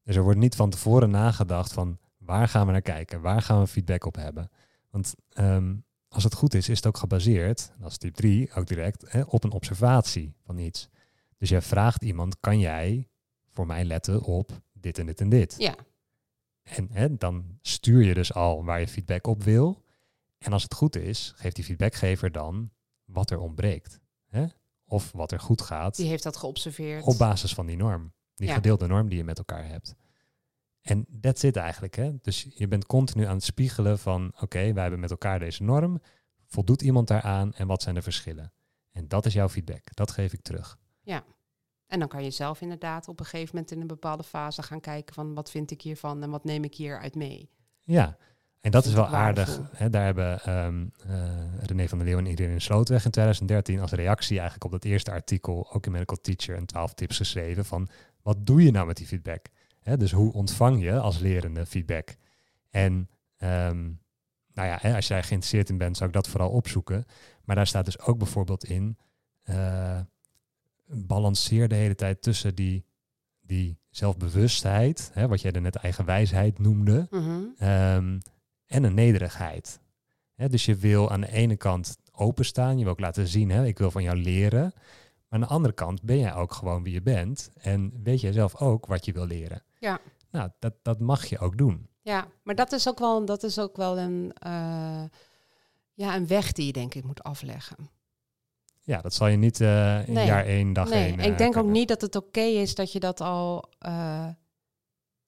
Dus 0.04 0.16
er 0.16 0.24
wordt 0.24 0.39
niet 0.39 0.56
van 0.56 0.70
tevoren 0.70 1.10
nagedacht 1.10 1.74
van 1.74 1.98
waar 2.18 2.48
gaan 2.48 2.66
we 2.66 2.72
naar 2.72 2.82
kijken? 2.82 3.22
Waar 3.22 3.42
gaan 3.42 3.60
we 3.60 3.68
feedback 3.68 4.06
op 4.06 4.16
hebben? 4.16 4.50
Want 4.89 5.16
ehm, 5.30 5.75
als 6.08 6.24
het 6.24 6.34
goed 6.34 6.54
is, 6.54 6.70
is 6.70 6.76
het 6.78 6.86
ook 6.88 6.98
gebaseerd, 6.98 7.72
dat 7.80 7.92
is 7.92 7.98
tip 7.98 8.16
3 8.16 8.54
ook 8.54 8.68
direct, 8.68 9.12
hè, 9.12 9.22
op 9.22 9.44
een 9.44 9.52
observatie 9.52 10.36
van 10.44 10.58
iets. 10.58 10.90
Dus 11.38 11.50
jij 11.50 11.62
vraagt 11.62 12.04
iemand, 12.04 12.40
kan 12.40 12.60
jij 12.60 13.10
voor 13.54 13.66
mij 13.66 13.84
letten 13.86 14.22
op 14.22 14.52
dit 14.74 14.98
en 14.98 15.06
dit 15.06 15.22
en 15.22 15.30
dit? 15.30 15.56
Ja, 15.58 15.76
En 16.64 16.90
hè, 16.92 17.16
dan 17.18 17.58
stuur 17.62 18.04
je 18.04 18.14
dus 18.14 18.34
al 18.34 18.64
waar 18.64 18.80
je 18.80 18.88
feedback 18.88 19.28
op 19.28 19.44
wil. 19.44 19.84
En 20.38 20.54
als 20.54 20.64
het 20.64 20.74
goed 20.74 20.96
is, 20.96 21.34
geeft 21.36 21.56
die 21.56 21.66
feedbackgever 21.66 22.32
dan 22.32 22.72
wat 23.06 23.30
er 23.30 23.40
ontbreekt. 23.40 24.00
Hè? 24.28 24.46
Of 24.86 25.12
wat 25.12 25.32
er 25.32 25.40
goed 25.40 25.62
gaat 25.62 25.96
die 25.96 26.08
heeft 26.08 26.24
dat 26.24 26.38
geobserveerd. 26.38 27.04
op 27.06 27.18
basis 27.18 27.54
van 27.54 27.66
die 27.66 27.78
norm. 27.78 28.14
Die 28.36 28.48
Ja. 28.48 28.54
gedeelde 28.54 28.88
norm 28.88 29.10
die 29.10 29.18
je 29.18 29.24
met 29.24 29.38
elkaar 29.38 29.68
hebt. 29.68 29.96
En 30.88 31.06
that's 31.22 31.44
it 31.44 31.56
eigenlijk. 31.56 31.96
Hè? 31.96 32.12
Dus 32.22 32.48
je 32.56 32.67
bent 32.67 32.86
continu 32.86 33.25
aan 33.25 33.36
het 33.36 33.44
spiegelen 33.44 34.00
van... 34.00 34.34
oké, 34.39 34.74
wij 34.74 34.82
hebben 34.82 35.00
met 35.00 35.12
elkaar 35.12 35.39
deze 35.39 35.63
norm. 35.63 36.01
Voldoet 36.46 36.82
iemand 36.82 37.08
daaraan 37.08 37.53
en 37.53 37.67
wat 37.67 37.82
zijn 37.82 37.96
de 37.96 38.01
verschillen? 38.01 38.51
En 38.91 39.08
dat 39.08 39.25
is 39.25 39.34
jouw 39.34 39.50
feedback. 39.50 39.96
Dat 39.96 40.12
geef 40.12 40.34
ik 40.34 40.41
terug. 40.41 40.77
En 41.88 42.00
dan 42.00 42.08
kan 42.08 42.24
je 42.24 42.32
zelf 42.32 42.62
inderdaad 42.62 43.08
op 43.08 43.20
een 43.20 43.25
gegeven 43.25 43.50
moment 43.53 43.72
in 43.72 43.82
een 43.82 43.88
bepaalde 43.88 44.24
fase 44.24 44.63
gaan 44.63 44.79
kijken 44.79 45.13
van 45.13 45.34
wat 45.34 45.51
vind 45.51 45.72
ik 45.72 45.82
hiervan 45.82 46.24
en 46.24 46.29
wat 46.29 46.44
neem 46.44 46.63
ik 46.63 46.75
hieruit 46.75 47.15
mee. 47.15 47.50
Ja, 47.84 48.17
en 48.62 48.72
dat 48.72 48.86
is 48.86 48.94
wel 48.94 49.08
aardig. 49.08 49.62
Hè? 49.72 49.89
Daar 49.89 50.03
hebben 50.03 50.41
eh, 50.44 51.65
René 51.65 51.88
van 51.88 51.98
der 51.98 52.08
Leeuw 52.08 52.17
en 52.17 52.25
Irene 52.25 52.60
Slootweg 52.60 53.06
in 53.06 53.12
2013 53.12 53.79
als 53.79 53.91
reactie 53.91 54.36
eigenlijk 54.36 54.65
op 54.65 54.72
dat 54.72 54.84
eerste 54.84 55.12
artikel, 55.12 55.74
ook 55.74 55.86
in 55.86 55.91
Medical 55.91 56.17
Teacher, 56.22 56.58
een 56.58 56.65
12 56.65 56.94
tips 56.94 57.17
geschreven 57.17 57.65
van 57.65 57.89
wat 58.22 58.46
doe 58.46 58.63
je 58.63 58.72
nou 58.72 58.88
met 58.88 58.98
die 58.98 59.08
feedback? 59.08 59.46
Hè? 59.88 59.98
Dus 59.98 60.12
hoe 60.12 60.34
ontvang 60.34 60.82
je 60.82 61.00
als 61.00 61.20
lerende 61.20 61.65
feedback? 61.65 62.15
En 62.70 63.10
ehm, 63.38 63.84
nou 64.53 64.67
ja, 64.67 64.77
hè, 64.82 64.96
als 64.96 65.08
jij 65.08 65.24
geïnteresseerd 65.24 65.70
in 65.70 65.77
bent, 65.77 65.98
zou 65.98 66.10
ik 66.10 66.15
dat 66.15 66.27
vooral 66.27 66.50
opzoeken. 66.50 67.06
Maar 67.44 67.56
daar 67.56 67.67
staat 67.67 67.86
dus 67.86 68.00
ook 68.00 68.17
bijvoorbeeld 68.17 68.65
in, 68.65 68.98
eh, 69.44 70.00
balanceer 70.88 71.67
de 71.67 71.75
hele 71.75 71.96
tijd 71.96 72.22
tussen 72.22 72.56
die, 72.56 72.86
die 73.41 73.79
zelfbewustheid, 73.89 75.10
hè, 75.13 75.27
wat 75.27 75.41
jij 75.41 75.51
er 75.51 75.62
net 75.62 75.75
eigen 75.75 76.06
wijsheid 76.06 76.60
noemde, 76.60 77.08
Mhm. 77.10 77.41
Ehm, 77.58 78.20
en 78.65 78.84
een 78.84 78.94
nederigheid. 78.94 79.79
Hè, 80.36 80.50
dus 80.50 80.65
je 80.65 80.75
wil 80.75 81.12
aan 81.12 81.22
de 81.22 81.32
ene 81.32 81.56
kant 81.56 81.98
openstaan, 82.12 82.77
je 82.77 82.84
wil 82.84 82.91
ook 82.91 83.00
laten 83.00 83.27
zien, 83.27 83.50
hè, 83.50 83.65
ik 83.65 83.77
wil 83.77 83.91
van 83.91 84.03
jou 84.03 84.17
leren. 84.17 84.74
Maar 84.74 85.39
aan 85.39 85.47
de 85.47 85.54
andere 85.54 85.73
kant 85.73 86.02
ben 86.04 86.19
jij 86.19 86.36
ook 86.36 86.54
gewoon 86.54 86.84
wie 86.84 86.93
je 86.93 87.02
bent 87.02 87.52
en 87.58 87.93
weet 88.04 88.21
jij 88.21 88.32
zelf 88.32 88.56
ook 88.56 88.86
wat 88.86 89.06
je 89.06 89.12
wil 89.12 89.26
leren. 89.26 89.62
Ja. 89.88 90.00
Nou, 90.32 90.50
dat, 90.60 90.73
dat 90.82 91.00
mag 91.00 91.26
je 91.26 91.39
ook 91.39 91.58
doen. 91.58 91.88
Ja, 92.02 92.28
maar 92.43 92.56
dat 92.56 92.71
is 92.71 92.88
ook 92.88 93.00
wel, 93.00 93.26
dat 93.26 93.43
is 93.43 93.60
ook 93.60 93.78
wel 93.78 93.97
een, 94.00 94.32
eh, 94.34 95.04
ja, 95.93 96.15
een 96.15 96.28
weg 96.28 96.52
die 96.52 96.65
je 96.65 96.73
denk 96.73 96.93
ik 96.95 97.04
moet 97.04 97.23
afleggen. 97.23 97.89
Ja, 98.82 99.02
dat 99.02 99.13
zal 99.13 99.28
je 99.28 99.38
niet 99.38 99.62
eh, 99.62 100.08
in 100.08 100.13
Nee. 100.13 100.26
jaar 100.26 100.45
één, 100.45 100.73
dag 100.73 100.89
nee, 100.89 101.04
één. 101.06 101.19
en 101.19 101.26
ik 101.26 101.32
eh, 101.32 101.38
denk 101.38 101.58
ook 101.58 101.65
niet 101.65 101.88
dat 101.88 102.02
het 102.02 102.15
oké 102.15 102.39
is 102.41 102.76
dat 102.76 102.91
je 102.91 103.00
dat 103.00 103.21
al, 103.21 103.69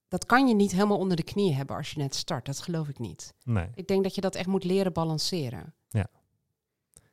dat 0.07 0.25
kan 0.25 0.47
je 0.47 0.55
niet 0.55 0.71
helemaal 0.71 0.97
onder 0.97 1.17
de 1.17 1.23
knie 1.23 1.53
hebben 1.53 1.75
als 1.75 1.91
je 1.91 1.99
net 1.99 2.15
start. 2.15 2.45
Dat 2.45 2.59
geloof 2.59 2.87
ik 2.87 2.99
niet. 2.99 3.33
Nee. 3.43 3.67
Ik 3.75 3.87
denk 3.87 4.03
dat 4.03 4.15
je 4.15 4.21
dat 4.21 4.35
echt 4.35 4.47
moet 4.47 4.63
leren 4.63 4.93
balanceren. 4.93 5.73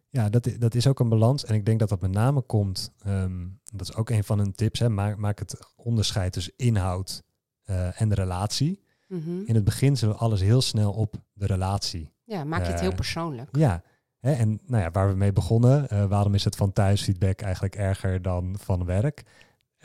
Ja, 0.08 0.28
dat, 0.28 0.46
i- 0.46 0.58
dat 0.58 0.74
is 0.74 0.86
ook 0.86 1.00
een 1.00 1.08
balans. 1.08 1.44
En 1.44 1.54
ik 1.54 1.64
denk 1.66 1.78
dat 1.78 1.88
dat 1.88 2.00
met 2.00 2.10
name 2.10 2.42
komt, 2.42 2.92
ehm, 3.02 3.46
dat 3.64 3.88
is 3.88 3.94
ook 3.94 4.10
een 4.10 4.24
van 4.24 4.38
hun 4.38 4.52
tips, 4.52 4.78
hè, 4.78 4.88
maak, 4.88 5.16
maak 5.16 5.38
het 5.38 5.58
onderscheid 5.76 6.32
tussen 6.32 6.52
inhoud 6.56 7.22
eh, 7.66 8.00
en 8.00 8.08
de 8.08 8.14
relatie. 8.14 8.84
Mhm. 9.08 9.40
In 9.44 9.54
het 9.54 9.64
begin 9.64 9.96
zullen 9.96 10.14
we 10.14 10.20
alles 10.20 10.40
heel 10.40 10.60
snel 10.60 10.92
op 10.92 11.14
de 11.32 11.46
relatie 11.46 12.12
Ja, 12.24 12.44
maak 12.44 12.64
je 12.64 12.70
het 12.70 12.80
heel 12.80 12.90
Eh, 12.90 12.96
persoonlijk. 12.96 13.56
Ja, 13.56 13.82
hè, 14.18 14.32
en 14.32 14.60
nou 14.66 14.82
ja, 14.82 14.90
waar 14.90 15.08
we 15.08 15.14
mee 15.14 15.32
begonnen, 15.32 15.88
eh, 15.88 16.04
waarom 16.04 16.34
is 16.34 16.44
het 16.44 16.56
van 16.56 16.72
thuisfeedback 16.72 17.40
eigenlijk 17.40 17.74
erger 17.76 18.22
dan 18.22 18.56
van 18.58 18.84
werk? 18.84 19.22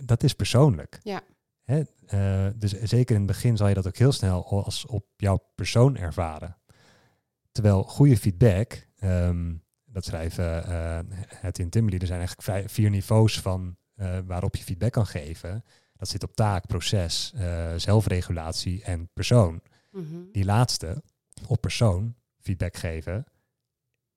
Dat 0.06 0.24
is 0.24 0.34
persoonlijk. 0.34 1.00
Ja. 1.04 1.22
Hè, 1.64 1.84
dus 2.58 2.82
zeker 2.82 3.16
in 3.16 3.22
het 3.22 3.32
begin 3.32 3.58
zal 3.58 3.68
je 3.68 3.74
dat 3.74 3.88
ook 3.88 3.98
heel 3.98 4.12
snel 4.12 4.64
als 4.64 4.86
op 4.86 5.06
jouw 5.18 5.40
persoon 5.56 5.98
ervaren. 5.98 6.58
Terwijl 7.52 7.84
goede 7.84 8.18
feedback, 8.18 8.88
ehm, 9.00 9.54
dat 9.86 10.06
schrijven 10.06 10.66
eh, 10.66 11.00
het 11.28 11.60
in 11.60 11.70
Timberly, 11.70 12.00
er 12.00 12.08
zijn 12.08 12.20
eigenlijk 12.20 12.70
vier 12.70 12.90
niveaus 12.90 13.40
van 13.40 13.76
waarop 14.26 14.56
je 14.56 14.64
feedback 14.64 14.92
kan 14.92 15.06
geven. 15.06 15.64
Dat 16.02 16.10
zit 16.10 16.24
op 16.24 16.36
taak, 16.36 16.68
proces, 16.68 17.32
eh, 17.36 17.74
zelfregulatie 17.76 18.84
en 18.84 19.10
persoon 19.14 19.62
Mhm. 19.92 20.32
die 20.32 20.46
laatste, 20.46 21.04
op 21.48 21.62
persoon, 21.62 22.16
feedback 22.40 22.76
geven, 22.76 23.26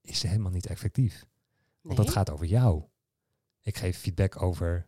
is 0.00 0.22
helemaal 0.22 0.50
niet 0.50 0.66
effectief. 0.66 1.24
Want 1.80 1.96
dat 1.96 2.10
gaat 2.10 2.30
over 2.30 2.46
jou. 2.46 2.84
Ik 3.60 3.76
geef 3.76 3.98
feedback 3.98 4.42
over 4.42 4.86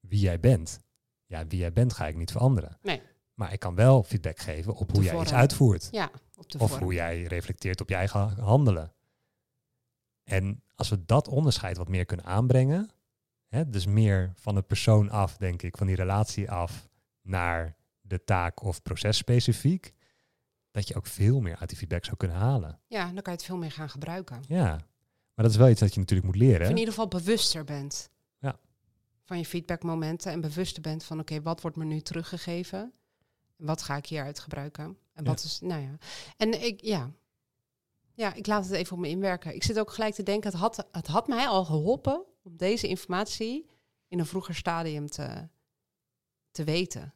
wie 0.00 0.20
jij 0.20 0.40
bent. 0.40 0.80
Ja, 1.26 1.46
wie 1.46 1.58
jij 1.58 1.72
bent 1.72 1.92
ga 1.92 2.06
ik 2.06 2.16
niet 2.16 2.30
veranderen. 2.32 2.78
Nee. 2.82 3.02
Maar 3.34 3.52
ik 3.52 3.58
kan 3.60 3.74
wel 3.74 4.02
feedback 4.02 4.38
geven 4.38 4.74
op 4.74 4.90
hoe 4.92 5.02
jij 5.02 5.20
iets 5.20 5.32
uitvoert. 5.32 5.88
Ja, 5.90 6.10
op 6.36 6.50
de 6.50 6.58
Of 6.58 6.70
vorm. 6.70 6.82
hoe 6.82 6.94
jij 6.94 7.22
reflecteert 7.22 7.80
op 7.80 7.88
je 7.88 7.94
eigen 7.94 8.38
handelen. 8.38 8.92
En 10.22 10.62
als 10.74 10.88
we 10.88 11.04
dat 11.04 11.28
onderscheid 11.28 11.76
wat 11.76 11.88
meer 11.88 12.04
kunnen 12.04 12.26
aanbrengen, 12.26 12.90
hè, 13.48 13.68
dus 13.70 13.86
meer 13.86 14.32
van 14.34 14.54
de 14.54 14.62
persoon 14.62 15.10
af, 15.10 15.36
denk 15.36 15.62
ik, 15.62 15.76
van 15.76 15.86
die 15.86 15.96
relatie 15.96 16.50
af 16.50 16.88
naar 17.22 17.76
de 18.00 18.24
taak 18.24 18.62
of 18.62 18.82
proces 18.82 19.16
specifiek, 19.16 19.92
dat 20.70 20.88
je 20.88 20.94
ook 20.94 21.06
veel 21.06 21.40
meer 21.40 21.56
uit 21.56 21.68
die 21.68 21.78
feedback 21.78 22.04
zou 22.04 22.16
kunnen 22.16 22.36
halen. 22.36 22.80
Ja, 22.86 23.04
dan 23.04 23.14
kan 23.14 23.32
je 23.32 23.38
het 23.38 23.44
veel 23.44 23.56
meer 23.56 23.72
gaan 23.72 23.90
gebruiken. 23.90 24.42
Ja, 24.48 24.66
maar 25.34 25.44
dat 25.46 25.50
is 25.50 25.56
wel 25.56 25.68
iets 25.68 25.80
dat 25.80 25.94
je 25.94 26.00
natuurlijk 26.00 26.26
moet 26.28 26.42
Of 26.42 26.48
leren. 26.48 26.68
in 26.70 26.76
ieder 26.76 26.88
geval 26.94 27.08
bewuster 27.08 27.64
bent. 27.64 28.10
Ja. 28.38 28.58
Van 29.24 29.38
je 29.38 29.44
feedbackmomenten 29.46 30.32
en 30.32 30.40
bewuster 30.40 30.82
bent 30.82 31.04
van 31.04 31.20
oké, 31.20 31.42
wat 31.42 31.60
wordt 31.60 31.76
me 31.76 31.84
nu 31.84 32.00
teruggegeven? 32.00 32.92
En 33.56 33.66
wat 33.66 33.82
ga 33.82 33.96
ik 33.96 34.06
hieruit 34.06 34.38
gebruiken? 34.38 34.98
En 35.12 35.24
wat 35.24 35.42
is, 35.42 35.60
nou 35.60 35.82
ja. 35.82 35.98
En 36.36 36.64
ik, 36.64 36.80
ja. 36.82 37.10
Ja, 38.14 38.34
ik 38.34 38.46
laat 38.46 38.64
het 38.64 38.72
even 38.74 38.96
op 38.96 39.02
me 39.02 39.08
inwerken. 39.08 39.54
Ik 39.54 39.62
zit 39.64 39.78
ook 39.78 39.90
gelijk 39.90 40.14
te 40.14 40.22
denken, 40.22 40.50
het 40.50 40.60
had, 40.60 40.86
het 40.92 41.06
had 41.06 41.28
mij 41.28 41.46
al 41.46 41.64
geholpen 41.64 42.24
om 42.48 42.56
deze 42.56 42.88
informatie 42.88 43.66
in 44.08 44.18
een 44.18 44.26
vroeger 44.26 44.54
stadium 44.54 45.06
te, 45.08 45.48
te 46.50 46.64
weten. 46.64 47.14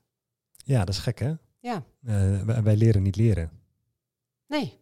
Ja, 0.56 0.78
dat 0.84 0.94
is 0.94 0.98
gek 1.00 1.18
hè? 1.18 1.34
Ja, 1.58 1.84
Eh, 2.04 2.42
wij, 2.42 2.62
wij 2.62 2.76
leren 2.76 3.02
niet 3.02 3.16
leren. 3.16 3.50
nee, 4.46 4.80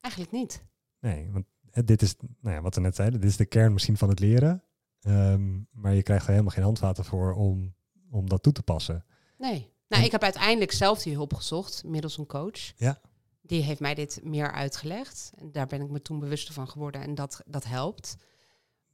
eigenlijk 0.00 0.32
niet. 0.34 0.64
Nee, 1.00 1.30
want 1.30 1.44
dit 1.86 2.02
is, 2.02 2.14
nou 2.40 2.54
ja, 2.56 2.60
wat 2.62 2.74
we 2.74 2.80
net 2.80 2.94
zeiden, 2.96 3.20
dit 3.20 3.30
is 3.30 3.36
de 3.36 3.46
kern 3.46 3.72
misschien 3.72 3.96
van 3.96 4.08
het 4.08 4.18
leren. 4.20 4.62
Ehm, 5.00 5.60
maar 5.70 5.94
je 5.94 6.02
krijgt 6.02 6.24
er 6.24 6.30
helemaal 6.30 6.52
geen 6.52 6.62
handvaten 6.64 7.04
voor 7.04 7.32
om, 7.32 7.74
om 8.10 8.28
dat 8.28 8.42
toe 8.42 8.52
te 8.52 8.62
passen. 8.62 9.04
Nee. 9.38 9.58
Nou, 9.88 10.00
En- 10.02 10.04
ik 10.04 10.12
heb 10.12 10.22
uiteindelijk 10.22 10.72
zelf 10.72 11.02
die 11.02 11.14
hulp 11.14 11.34
gezocht, 11.34 11.84
middels 11.84 12.18
een 12.18 12.26
coach. 12.26 12.72
Ja. 12.76 13.00
Die 13.42 13.62
heeft 13.62 13.80
mij 13.80 13.94
dit 13.94 14.20
meer 14.24 14.52
uitgelegd. 14.52 15.32
En 15.36 15.52
daar 15.52 15.66
ben 15.66 15.80
ik 15.80 15.88
me 15.90 16.02
toen 16.02 16.18
bewuster 16.18 16.54
van 16.54 16.68
geworden. 16.68 17.00
En 17.00 17.14
dat, 17.14 17.42
dat 17.46 17.64
helpt. 17.64 18.16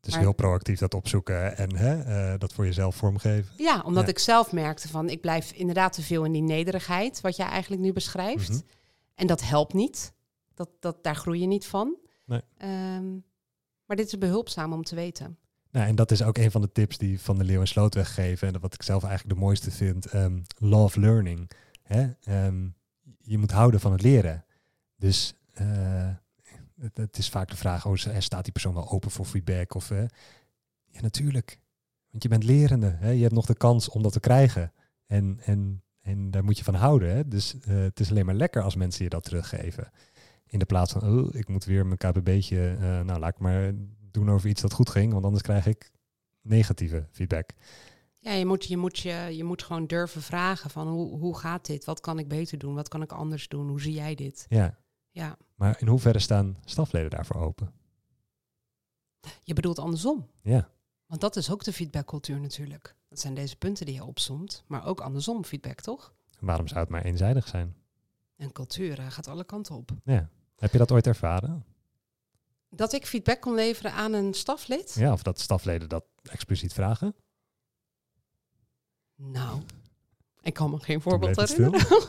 Dus 0.04 0.12
Maar- 0.12 0.22
heel 0.22 0.32
proactief 0.32 0.78
dat 0.78 0.94
opzoeken 0.94 1.56
en 1.56 1.76
hè, 1.76 2.02
eh, 2.32 2.38
dat 2.38 2.52
voor 2.52 2.64
jezelf 2.64 2.96
vormgeven. 2.96 3.54
Ja, 3.56 3.80
omdat 3.84 4.02
Ja. 4.04 4.08
ik 4.08 4.18
zelf 4.18 4.52
merkte 4.52 4.88
van... 4.88 5.08
ik 5.08 5.20
blijf 5.20 5.52
inderdaad 5.52 5.92
te 5.92 6.02
veel 6.02 6.24
in 6.24 6.32
die 6.32 6.42
nederigheid... 6.42 7.20
wat 7.20 7.36
jij 7.36 7.46
eigenlijk 7.46 7.82
nu 7.82 7.92
beschrijft. 7.92 8.48
Mhm. 8.48 8.58
En 9.14 9.26
dat 9.26 9.42
helpt 9.42 9.72
niet. 9.72 10.12
Dat, 10.54 10.68
dat, 10.80 11.04
daar 11.04 11.16
groei 11.16 11.40
je 11.40 11.46
niet 11.46 11.66
van. 11.66 11.96
Nee. 12.26 12.40
Ehm, 12.56 13.12
maar 13.86 13.96
dit 13.96 14.06
is 14.06 14.18
behulpzaam 14.18 14.72
om 14.72 14.82
te 14.84 14.94
weten. 14.94 15.38
Nou, 15.70 15.86
en 15.86 15.94
dat 15.94 16.10
is 16.10 16.22
ook 16.22 16.38
een 16.38 16.50
van 16.50 16.60
de 16.60 16.72
tips 16.72 16.98
die 16.98 17.20
Van 17.20 17.38
de 17.38 17.44
Leeuw 17.44 17.60
en 17.60 17.66
Slootweg 17.68 18.14
geven. 18.14 18.54
En 18.54 18.60
wat 18.60 18.74
ik 18.74 18.82
zelf 18.82 19.04
eigenlijk 19.04 19.34
de 19.38 19.44
mooiste 19.44 19.70
vind. 19.70 20.06
ehm, 20.06 20.38
love 20.58 21.00
learning. 21.00 21.50
Hè? 21.82 22.10
Ehm, 22.22 22.66
je 23.20 23.38
moet 23.38 23.50
houden 23.50 23.80
van 23.80 23.92
het 23.92 24.02
leren. 24.02 24.44
Dus 24.96 25.34
eh, 25.52 26.08
het, 26.80 26.96
het 26.96 27.18
is 27.18 27.28
vaak 27.28 27.50
de 27.50 27.56
vraag, 27.56 27.86
oh, 27.86 27.96
staat 28.18 28.44
die 28.44 28.52
persoon 28.52 28.74
wel 28.74 28.90
open 28.90 29.10
voor 29.10 29.24
feedback? 29.24 29.74
Of, 29.74 29.90
eh, 29.90 30.04
ja, 30.84 31.00
natuurlijk. 31.00 31.58
Want 32.10 32.22
je 32.22 32.28
bent 32.28 32.44
lerende. 32.44 32.96
Hè? 32.98 33.10
Je 33.10 33.22
hebt 33.22 33.34
nog 33.34 33.46
de 33.46 33.56
kans 33.56 33.88
om 33.88 34.02
dat 34.02 34.12
te 34.12 34.20
krijgen. 34.20 34.72
En, 35.06 35.40
en, 35.44 35.82
en 36.00 36.30
daar 36.30 36.44
moet 36.44 36.58
je 36.58 36.64
van 36.64 36.74
houden. 36.74 37.14
Hè? 37.14 37.28
Dus 37.28 37.60
eh, 37.60 37.74
het 37.76 38.00
is 38.00 38.10
alleen 38.10 38.26
maar 38.26 38.34
lekker 38.34 38.62
als 38.62 38.76
mensen 38.76 39.04
je 39.04 39.10
dat 39.10 39.24
teruggeven. 39.24 39.90
In 40.46 40.58
de 40.58 40.64
plaats 40.64 40.92
van, 40.92 41.02
oh, 41.02 41.34
ik 41.34 41.48
moet 41.48 41.64
weer 41.64 41.86
mijn 41.86 41.98
KBB'tje, 41.98 42.76
eh 42.80 43.00
nou 43.00 43.18
laat 43.18 43.34
ik 43.34 43.38
maar 43.38 43.72
doen 44.10 44.30
over 44.30 44.48
iets 44.48 44.62
dat 44.62 44.72
goed 44.72 44.90
ging, 44.90 45.12
want 45.12 45.24
anders 45.24 45.42
krijg 45.42 45.66
ik 45.66 45.90
negatieve 46.42 47.08
feedback. 47.10 47.50
Ja, 48.18 48.32
je 48.32 48.46
moet, 48.46 48.64
je, 48.64 48.76
moet 48.76 48.98
je, 48.98 49.28
je 49.30 49.44
moet 49.44 49.62
gewoon 49.62 49.86
durven 49.86 50.22
vragen 50.22 50.70
van 50.70 50.88
hoe, 50.88 51.18
hoe 51.18 51.38
gaat 51.38 51.66
dit? 51.66 51.84
Wat 51.84 52.00
kan 52.00 52.18
ik 52.18 52.28
beter 52.28 52.58
doen? 52.58 52.74
Wat 52.74 52.88
kan 52.88 53.02
ik 53.02 53.12
anders 53.12 53.48
doen? 53.48 53.68
Hoe 53.68 53.80
zie 53.80 53.92
jij 53.92 54.14
dit? 54.14 54.46
Ja, 54.48 54.78
Ja, 55.14 55.36
maar 55.54 55.80
in 55.80 55.86
hoeverre 55.86 56.18
staan 56.18 56.56
stafleden 56.64 57.10
daarvoor 57.10 57.40
open? 57.40 57.72
je 59.42 59.54
bedoelt 59.54 59.78
andersom. 59.78 60.30
Ja, 60.42 60.68
Want 61.06 61.20
dat 61.20 61.36
is 61.36 61.50
ook 61.50 61.64
de 61.64 61.72
feedbackcultuur 61.72 62.40
natuurlijk. 62.40 62.96
Dat 63.08 63.20
zijn 63.20 63.34
deze 63.34 63.56
punten 63.56 63.86
die 63.86 63.94
je 63.94 64.04
opzomt, 64.04 64.64
maar 64.66 64.86
ook 64.86 65.00
andersom 65.00 65.44
feedback, 65.44 65.80
toch? 65.80 66.14
waarom 66.40 66.68
zou 66.68 66.80
het 66.80 66.88
maar 66.88 67.04
eenzijdig 67.04 67.48
zijn? 67.48 67.76
En 68.36 68.52
cultuur 68.52 68.98
eh, 68.98 69.10
gaat 69.10 69.28
alle 69.28 69.44
kanten 69.44 69.74
op. 69.74 69.90
Ja. 70.04 70.28
Heb 70.56 70.72
je 70.72 70.78
dat 70.78 70.92
ooit 70.92 71.06
ervaren? 71.06 71.64
Dat 72.68 72.92
ik 72.92 73.06
feedback 73.06 73.40
kon 73.40 73.54
leveren 73.54 73.92
aan 73.92 74.12
een 74.12 74.34
staflid? 74.34 74.94
Ja, 74.94 75.12
of 75.12 75.22
dat 75.22 75.40
stafleden 75.40 75.88
dat 75.88 76.04
expliciet 76.22 76.72
vragen? 76.72 77.14
Nou, 79.14 79.62
ik 80.40 80.54
kan 80.54 80.70
me 80.70 80.80
geen 80.80 81.00
voorbeeld 81.00 81.36
herinneren. 81.36 82.02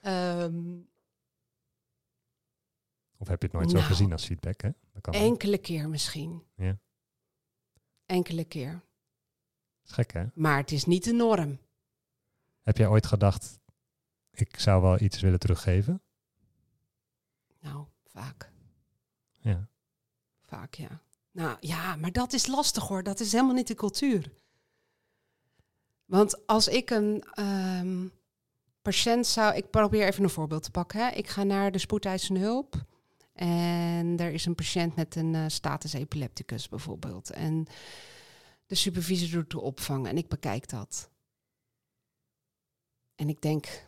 Ehm, 0.00 0.78
Of 3.20 3.28
heb 3.28 3.40
je 3.40 3.46
het 3.46 3.56
nooit 3.56 3.70
zo 3.70 3.76
Nou, 3.76 3.88
gezien 3.88 4.12
als 4.12 4.24
feedback? 4.26 4.60
Hè? 4.60 4.70
Dat 4.92 5.02
kan 5.02 5.14
ook. 5.14 5.20
enkele 5.20 5.58
keer 5.58 5.88
misschien. 5.88 6.42
Ja. 6.54 6.78
Enkele 8.06 8.44
keer. 8.44 8.72
Dat 8.72 9.84
is 9.84 9.92
gek, 9.92 10.12
hè? 10.12 10.24
Maar 10.34 10.56
het 10.56 10.72
is 10.72 10.84
niet 10.84 11.04
de 11.04 11.12
norm. 11.12 11.58
Heb 12.62 12.76
jij 12.76 12.86
ooit 12.86 13.06
gedacht, 13.06 13.60
ik 14.30 14.58
zou 14.58 14.82
wel 14.82 15.00
iets 15.00 15.20
willen 15.20 15.38
teruggeven? 15.38 16.02
Nou, 17.60 17.84
vaak. 18.04 18.52
Ja. 19.38 19.68
Vaak, 20.42 20.74
ja. 20.74 21.00
Nou 21.30 21.56
ja, 21.60 21.96
maar 21.96 22.12
dat 22.12 22.32
is 22.32 22.46
lastig 22.46 22.88
hoor. 22.88 23.02
Dat 23.02 23.20
is 23.20 23.32
helemaal 23.32 23.54
niet 23.54 23.66
de 23.66 23.74
cultuur. 23.74 24.32
Want 26.04 26.46
als 26.46 26.68
ik 26.68 26.90
een 26.90 27.24
ehm, 27.34 28.06
patiënt 28.82 29.26
zou. 29.26 29.54
Ik 29.54 29.70
probeer 29.70 30.06
even 30.06 30.24
een 30.24 30.30
voorbeeld 30.30 30.62
te 30.62 30.70
pakken. 30.70 31.00
Hè. 31.00 31.08
Ik 31.12 31.28
ga 31.28 31.42
naar 31.42 31.72
de 31.72 31.78
spoedeisende 31.78 32.40
hulp. 32.40 32.84
En 33.40 34.16
er 34.18 34.32
is 34.32 34.44
een 34.44 34.54
patiënt 34.54 34.96
met 34.96 35.16
een 35.16 35.34
eh, 35.34 35.44
status 35.46 35.92
epilepticus 35.92 36.68
bijvoorbeeld. 36.68 37.30
En 37.30 37.66
de 38.66 38.74
supervisor 38.74 39.30
doet 39.30 39.50
de 39.50 39.60
opvang 39.60 40.06
en 40.06 40.16
ik 40.16 40.28
bekijk 40.28 40.68
dat. 40.68 41.10
En 43.14 43.28
ik 43.28 43.40
denk, 43.40 43.86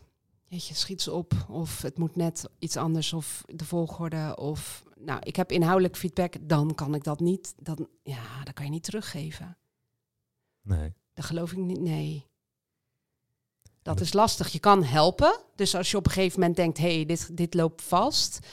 jeetje, 0.49 0.75
schiet 0.75 1.03
ze 1.03 1.13
op. 1.13 1.47
Of 1.49 1.83
het 1.83 1.99
moet 1.99 2.17
net 2.17 2.49
iets 2.59 2.77
anders. 2.77 3.13
Of 3.13 3.45
de 3.47 3.65
volgorde. 3.65 4.37
Of, 4.37 4.85
nou, 4.99 5.21
ik 5.23 5.37
heb 5.37 5.53
inhoudelijk 5.53 5.97
feedback. 5.97 6.35
Dan 6.41 6.75
kan 6.75 6.95
ik 6.95 7.05
dat 7.05 7.21
niet. 7.21 7.55
Dan, 7.57 7.89
ja, 8.03 8.45
dat 8.45 8.55
kan 8.55 8.65
je 8.65 8.71
niet 8.71 8.85
teruggeven. 8.85 9.59
Nee. 10.63 10.93
Dat 11.15 11.25
geloof 11.25 11.53
ik 11.53 11.59
niet. 11.59 11.81
Nee. 11.81 12.27
Dat 13.83 14.01
is 14.01 14.13
lastig. 14.13 14.49
Je 14.49 14.61
kan 14.61 14.85
helpen. 14.85 15.41
Dus 15.55 15.75
als 15.75 15.91
je 15.91 15.97
op 15.97 16.07
een 16.07 16.13
gegeven 16.13 16.41
moment 16.41 16.57
denkt, 16.57 16.79
hé, 16.79 16.95
hey, 16.95 17.05
dit, 17.05 17.37
dit 17.37 17.55
loopt 17.55 17.83
vast. 17.83 18.47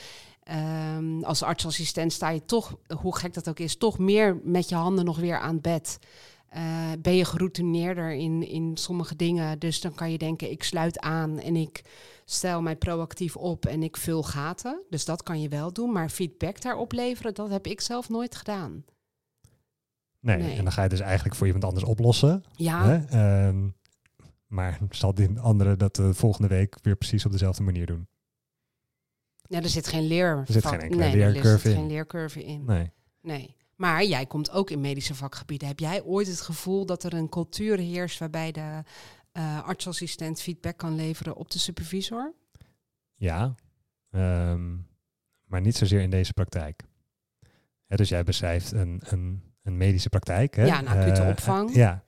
Ehm, 0.49 1.23
als 1.23 1.43
artsassistent 1.43 2.13
sta 2.13 2.29
je 2.29 2.45
toch, 2.45 2.77
hoe 3.01 3.15
gek 3.17 3.33
dat 3.33 3.49
ook 3.49 3.59
is, 3.59 3.77
toch 3.77 3.99
meer 3.99 4.39
met 4.43 4.69
je 4.69 4.75
handen 4.75 5.05
nog 5.05 5.17
weer 5.17 5.39
aan 5.39 5.53
het 5.53 5.61
bed. 5.61 5.99
Eh, 6.49 6.91
ben 6.99 7.15
je 7.15 7.25
geroutineerder 7.25 8.11
in, 8.11 8.47
in 8.47 8.77
sommige 8.77 9.15
dingen. 9.15 9.59
Dus 9.59 9.81
dan 9.81 9.93
kan 9.93 10.11
je 10.11 10.17
denken, 10.17 10.51
ik 10.51 10.63
sluit 10.63 10.99
aan 10.99 11.39
en 11.39 11.55
ik 11.55 11.81
stel 12.25 12.61
mij 12.61 12.75
proactief 12.75 13.35
op 13.35 13.65
en 13.65 13.83
ik 13.83 13.97
vul 13.97 14.23
gaten. 14.23 14.81
Dus 14.89 15.05
dat 15.05 15.23
kan 15.23 15.41
je 15.41 15.49
wel 15.49 15.73
doen. 15.73 15.91
Maar 15.91 16.09
feedback 16.09 16.61
daarop 16.61 16.91
leveren, 16.91 17.33
dat 17.33 17.49
heb 17.49 17.67
ik 17.67 17.81
zelf 17.81 18.09
nooit 18.09 18.35
gedaan. 18.35 18.83
nee. 20.19 20.37
Nee. 20.37 20.57
En 20.57 20.63
dan 20.63 20.73
ga 20.73 20.83
je 20.83 20.89
dus 20.89 20.99
eigenlijk 20.99 21.35
voor 21.35 21.45
iemand 21.45 21.65
anders 21.65 21.85
oplossen. 21.85 22.43
Ja, 22.51 22.85
Hè? 22.85 23.05
Ehm, 23.05 23.69
maar 24.47 24.79
zal 24.89 25.13
die 25.13 25.39
andere 25.39 25.75
dat 25.75 25.95
de 25.95 26.13
volgende 26.13 26.47
week 26.47 26.77
weer 26.81 26.95
precies 26.95 27.25
op 27.25 27.31
dezelfde 27.31 27.63
manier 27.63 27.85
doen? 27.85 28.07
Ja, 29.49 29.61
er 29.61 29.69
zit 29.69 29.87
geen 29.87 30.07
leer. 30.07 30.37
Er 30.47 30.51
zit 30.53 30.65
geen 30.65 30.79
enkele 30.79 31.01
nee, 31.03 31.15
leercurve 31.15 31.47
Er 31.49 31.59
zit 31.59 31.71
in. 31.71 31.77
geen 31.77 31.87
leercurve 31.87 32.43
in. 32.43 32.65
Nee. 32.65 32.91
Nee. 33.21 33.55
Maar 33.75 34.05
jij 34.05 34.25
komt 34.25 34.51
ook 34.51 34.69
in 34.69 34.81
medische 34.81 35.15
vakgebieden. 35.15 35.67
Heb 35.67 35.79
jij 35.79 36.03
ooit 36.03 36.27
het 36.27 36.41
gevoel 36.41 36.85
dat 36.85 37.03
er 37.03 37.13
een 37.13 37.29
cultuur 37.29 37.77
heerst 37.77 38.19
waarbij 38.19 38.51
de 38.51 38.83
eh, 39.31 39.63
artsassistent 39.63 40.41
feedback 40.41 40.77
kan 40.77 40.95
leveren 40.95 41.35
op 41.35 41.51
de 41.51 41.59
supervisor? 41.59 42.33
Ja, 43.15 43.55
ehm, 44.11 44.75
maar 45.45 45.61
niet 45.61 45.75
zozeer 45.75 46.01
in 46.01 46.09
deze 46.09 46.33
praktijk. 46.33 46.83
Dus 47.87 48.09
jij 48.09 48.23
beschrijft 48.23 48.71
een, 48.71 49.01
een, 49.05 49.43
een 49.63 49.77
medische 49.77 50.09
praktijk. 50.09 50.55
Hè? 50.55 50.65
Ja, 50.65 50.79
een 50.79 50.87
acute 50.87 51.21
Eh, 51.21 51.29
opvang. 51.29 51.75
ja, 51.75 52.03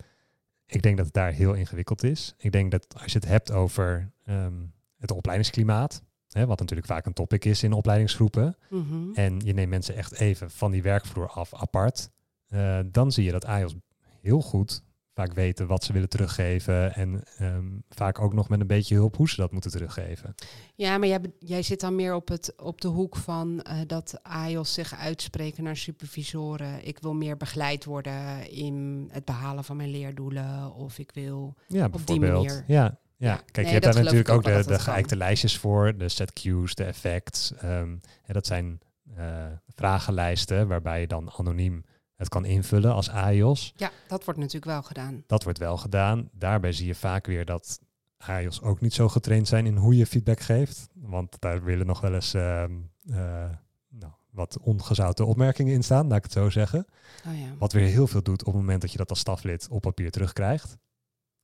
ik 0.65 0.81
denk 0.81 0.97
dat 0.97 1.05
het 1.05 1.15
daar 1.15 1.31
heel 1.31 1.53
ingewikkeld 1.53 2.03
is. 2.03 2.33
Ik 2.37 2.51
denk 2.51 2.71
dat 2.71 2.87
als 3.01 3.11
je 3.11 3.19
het 3.19 3.27
hebt 3.27 3.51
over 3.51 4.11
ehm, 4.25 4.53
het 4.97 5.11
opleidingsklimaat, 5.11 6.03
hè, 6.31 6.45
wat 6.45 6.59
natuurlijk 6.59 6.87
vaak 6.87 7.05
een 7.05 7.13
topic 7.13 7.45
is 7.45 7.63
in 7.63 7.73
opleidingsgroepen, 7.73 8.55
Mhm. 8.69 9.11
en 9.13 9.39
je 9.45 9.53
neemt 9.53 9.69
mensen 9.69 9.95
echt 9.95 10.19
even 10.19 10.51
van 10.51 10.71
die 10.71 10.81
werkvloer 10.81 11.27
af 11.29 11.53
apart, 11.53 12.09
eh, 12.47 12.79
dan 12.85 13.11
zie 13.11 13.23
je 13.23 13.31
dat 13.31 13.45
AIOS 13.45 13.75
heel 14.21 14.41
goed 14.41 14.83
vaak 15.13 15.33
weten 15.33 15.67
wat 15.67 15.83
ze 15.83 15.93
willen 15.93 16.09
teruggeven 16.09 16.93
en 16.93 17.23
ehm, 17.37 17.65
vaak 17.89 18.19
ook 18.19 18.33
nog 18.33 18.49
met 18.49 18.59
een 18.59 18.67
beetje 18.67 18.95
hulp 18.95 19.15
hoe 19.15 19.29
ze 19.29 19.35
dat 19.35 19.51
moeten 19.51 19.71
teruggeven. 19.71 20.35
Ja, 20.75 20.97
maar 20.97 21.19
jij, 21.39 21.61
zit 21.61 21.79
dan 21.79 21.95
meer 21.95 22.13
op, 22.15 22.27
het, 22.27 22.53
op 22.57 22.81
de 22.81 22.87
hoek 22.87 23.15
van 23.15 23.61
eh, 23.61 23.79
dat 23.87 24.19
AIOS 24.23 24.73
zich 24.73 24.95
uitspreken 24.95 25.63
naar 25.63 25.75
supervisoren. 25.77 26.87
Ik 26.87 26.99
wil 26.99 27.13
meer 27.13 27.37
begeleid 27.37 27.85
worden 27.85 28.51
in 28.51 29.07
het 29.11 29.25
behalen 29.25 29.63
van 29.63 29.77
mijn 29.77 29.89
leerdoelen. 29.89 30.73
Of 30.73 30.97
ik 30.99 31.11
wil... 31.13 31.55
Ja, 31.67 31.81
die 31.81 31.89
bijvoorbeeld. 31.89 32.33
manier. 32.45 32.63
Ja, 32.67 32.97
ja. 33.21 33.35
Kijk, 33.35 33.55
nee, 33.55 33.65
je 33.65 33.71
hebt 33.71 33.83
daar 33.83 34.03
natuurlijk 34.03 34.29
ook 34.29 34.43
de, 34.43 34.63
de 34.67 34.79
geëikte 34.79 35.15
lijstjes 35.15 35.57
voor, 35.57 35.97
de 35.97 36.09
set 36.09 36.33
cues, 36.33 36.75
de 36.75 36.83
effects. 36.83 37.53
ehm, 37.57 37.95
dat 38.25 38.45
zijn 38.45 38.79
eh, 39.15 39.45
vragenlijsten 39.75 40.67
waarbij 40.67 40.99
je 40.99 41.07
dan 41.07 41.31
anoniem 41.37 41.83
het 42.15 42.29
kan 42.29 42.45
invullen 42.45 42.93
als 42.93 43.09
AIOS. 43.09 43.73
Ja, 43.75 43.91
dat 44.07 44.25
wordt 44.25 44.39
natuurlijk 44.39 44.65
wel 44.65 44.81
gedaan. 44.81 45.23
Dat 45.27 45.43
wordt 45.43 45.59
wel 45.59 45.77
gedaan. 45.77 46.29
Daarbij 46.33 46.71
zie 46.71 46.87
je 46.87 46.95
vaak 46.95 47.25
weer 47.25 47.45
dat 47.45 47.79
AIOS 48.17 48.61
ook 48.61 48.81
niet 48.81 48.93
zo 48.93 49.09
getraind 49.09 49.47
zijn 49.47 49.65
in 49.65 49.75
hoe 49.75 49.97
je 49.97 50.05
feedback 50.05 50.39
geeft. 50.39 50.87
Want 50.93 51.35
daar 51.39 51.63
willen 51.63 51.85
nog 51.85 52.01
wel 52.01 52.13
eens 52.13 52.33
ehm, 52.33 52.71
eh, 53.09 53.49
nou, 53.89 54.13
wat 54.29 54.57
ongezouten 54.61 55.25
opmerkingen 55.25 55.73
in 55.73 55.83
staan, 55.83 56.07
laat 56.07 56.17
ik 56.17 56.23
het 56.23 56.31
zo 56.31 56.49
zeggen. 56.49 56.85
Oh 57.27 57.39
ja. 57.39 57.55
Wat 57.57 57.73
weer 57.73 57.87
heel 57.87 58.07
veel 58.07 58.23
doet 58.23 58.41
op 58.43 58.53
het 58.53 58.61
moment 58.61 58.81
dat 58.81 58.91
je 58.91 58.97
dat 58.97 59.09
als 59.09 59.19
staflid 59.19 59.67
op 59.69 59.81
papier 59.81 60.11
terugkrijgt. 60.11 60.77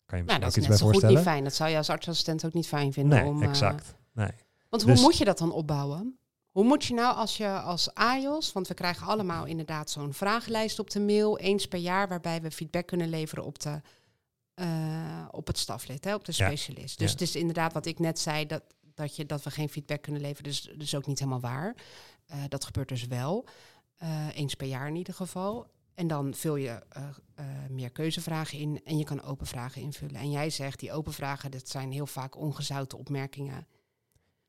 Kan 0.08 0.17
je 0.17 0.24
Nou, 0.26 0.39
dat 0.39 0.50
ook 0.50 0.56
is 0.56 0.58
iets 0.58 0.67
net 0.67 0.67
bij 0.67 0.78
zo 0.78 0.84
goed 0.86 0.93
niet 0.93 1.02
voorstellen? 1.02 1.32
fijn. 1.32 1.43
Dat 1.43 1.54
zou 1.54 1.70
je 1.70 1.78
als 1.78 1.89
artsassistent 1.89 2.46
ook 2.46 2.54
niet 2.54 2.67
fijn 2.67 2.93
vinden. 2.93 3.20
Nee, 3.20 3.28
om, 3.30 3.41
eh, 3.43 3.50
exact. 3.50 3.93
Nee. 4.13 4.32
Want 4.70 4.84
hoe 4.84 4.91
Dus- 4.91 5.02
moet 5.02 5.17
je 5.17 5.26
dat 5.26 5.38
dan 5.38 5.52
opbouwen? 5.52 6.17
Hoe 6.52 6.63
moet 6.63 6.86
je 6.86 6.93
nou 6.93 7.15
als 7.15 7.38
je 7.38 7.50
als 7.60 7.93
AIOS, 7.93 8.54
want 8.54 8.67
we 8.67 8.74
krijgen 8.74 9.08
allemaal 9.08 9.46
inderdaad 9.46 9.89
zo'n 9.89 10.13
vragenlijst 10.13 10.80
op 10.80 10.89
de 10.89 11.00
mail, 11.00 11.38
eens 11.38 11.67
per 11.67 11.80
jaar, 11.80 12.08
waarbij 12.08 12.41
we 12.41 12.52
feedback 12.52 12.88
kunnen 12.88 13.10
leveren 13.10 13.43
op, 13.46 13.60
de, 13.60 13.82
eh, 14.54 15.26
op 15.32 15.48
het 15.48 15.58
staflid, 15.58 16.04
hè, 16.04 16.13
op 16.13 16.26
de 16.26 16.32
Ja. 16.36 16.46
specialist. 16.46 16.98
Dus 16.98 17.08
Ja. 17.08 17.12
het 17.13 17.22
is 17.22 17.36
inderdaad 17.36 17.74
wat 17.74 17.86
ik 17.86 18.00
net 18.00 18.20
zei, 18.20 18.46
dat, 18.46 18.63
dat, 18.93 19.15
je, 19.15 19.26
dat 19.26 19.43
we 19.43 19.52
geen 19.52 19.70
feedback 19.70 20.02
kunnen 20.02 20.22
leveren, 20.22 20.43
dus, 20.43 20.70
dus 20.78 20.96
ook 20.96 21.06
niet 21.06 21.20
helemaal 21.20 21.39
waar. 21.39 21.76
Eh, 22.26 22.38
dat 22.50 22.65
gebeurt 22.65 22.89
dus 22.89 23.08
wel, 23.08 23.46
eens 24.34 24.56
per 24.56 24.67
jaar 24.67 24.88
in 24.88 24.96
ieder 24.96 25.13
geval. 25.13 25.67
En 25.98 26.08
dan 26.08 26.34
vul 26.34 26.56
je 26.56 26.80
eh, 26.90 27.04
eh, 27.36 27.46
meer 27.70 27.92
keuzevragen 27.92 28.60
in 28.60 28.82
en 28.84 28.98
je 28.98 29.04
kan 29.04 29.24
open 29.24 29.48
vragen 29.48 29.82
invullen. 29.82 30.16
En 30.16 30.32
jij 30.32 30.50
zegt, 30.50 30.80
die 30.80 30.92
open 30.92 31.14
vragen, 31.14 31.52
dat 31.52 31.70
zijn 31.70 31.92
heel 31.92 32.06
vaak 32.08 32.38
ongezouten 32.38 32.98
opmerkingen. 32.98 33.68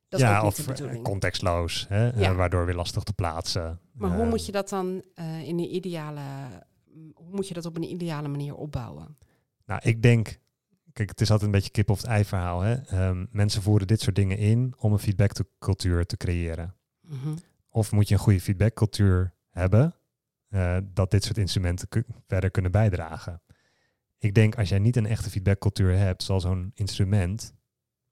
Dat 0.09 0.21
is 0.21 0.27
ja, 0.27 0.45
of 0.45 0.55
de 0.55 0.89
eh, 0.89 1.03
contextloos, 1.03 1.87
hè, 1.89 2.35
waardoor 2.35 2.67
weer 2.67 2.75
lastig 2.75 3.03
te 3.03 3.13
plaatsen. 3.13 3.81
Maar 3.93 4.17
hoe 4.17 4.27
moet 4.27 4.47
je 4.47 4.53
dat 4.53 4.69
dan 4.69 5.03
in 5.45 5.59
een 5.59 5.75
ideale, 5.75 6.21
hoe 7.15 7.31
moet 7.35 7.49
je 7.49 7.55
dat 7.55 7.67
op 7.67 7.77
een 7.77 7.91
ideale 7.93 8.29
manier 8.29 8.55
opbouwen? 8.55 9.19
Nou, 9.67 9.81
ik 9.85 10.03
denk, 10.03 10.39
kijk, 10.93 11.09
het 11.09 11.21
is 11.21 11.31
altijd 11.31 11.49
een 11.49 11.57
beetje 11.57 11.71
kip 11.71 11.91
of 11.91 11.97
het 11.97 12.11
ei 12.11 12.25
verhaal. 12.25 12.61
Hè? 12.61 12.75
Ehm, 12.75 13.27
mensen 13.31 13.63
voeren 13.63 13.87
dit 13.87 14.01
soort 14.01 14.17
dingen 14.17 14.39
in 14.39 14.75
om 14.79 14.93
een 14.93 14.99
feedbackcultuur 14.99 16.07
te 16.07 16.17
creëren. 16.17 16.75
Mhm. 17.01 17.37
Of 17.69 17.93
moet 17.93 18.09
je 18.09 18.15
een 18.15 18.21
goede 18.21 18.41
feedbackcultuur 18.41 19.35
hebben, 19.51 19.98
eh, 20.49 20.79
dat 20.85 21.11
dit 21.11 21.25
soort 21.25 21.39
instrumenten 21.39 22.05
verder 22.27 22.51
kunnen 22.51 22.71
bijdragen. 22.71 23.43
Ik 24.19 24.35
denk 24.35 24.59
als 24.59 24.69
jij 24.69 24.79
niet 24.79 24.97
een 24.97 25.07
echte 25.07 25.31
feedbackcultuur 25.31 25.97
hebt, 25.97 26.23
zal 26.23 26.41
zo'n 26.41 26.71
instrument, 26.75 27.55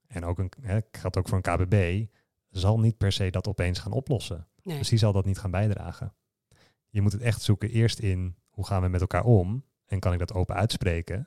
en 0.07 0.25
ook 0.25 0.39
een, 0.39 0.53
hè, 0.61 0.81
geldt 0.91 1.17
ook 1.17 1.29
voor 1.29 1.41
een 1.43 1.67
KBB, 1.67 2.07
zal 2.51 2.81
niet 2.81 2.97
per 2.97 3.13
se 3.13 3.31
dat 3.31 3.49
opeens 3.49 3.79
gaan 3.79 3.93
oplossen. 3.93 4.49
Nee. 4.63 4.79
Dus 4.79 4.89
die 4.89 4.99
zal 4.99 5.13
dat 5.13 5.25
niet 5.25 5.39
gaan 5.39 5.51
bijdragen. 5.51 6.15
Je 6.89 7.01
moet 7.01 7.13
het 7.13 7.23
echt 7.23 7.43
zoeken 7.43 7.71
eerst 7.71 7.99
in 7.99 8.37
hoe 8.51 8.67
gaan 8.67 8.83
we 8.83 8.89
met 8.89 9.01
elkaar 9.01 9.25
om 9.25 9.65
en 9.87 10.01
kan 10.01 10.13
ik 10.13 10.19
dat 10.19 10.33
open 10.33 10.55
uitspreken. 10.55 11.27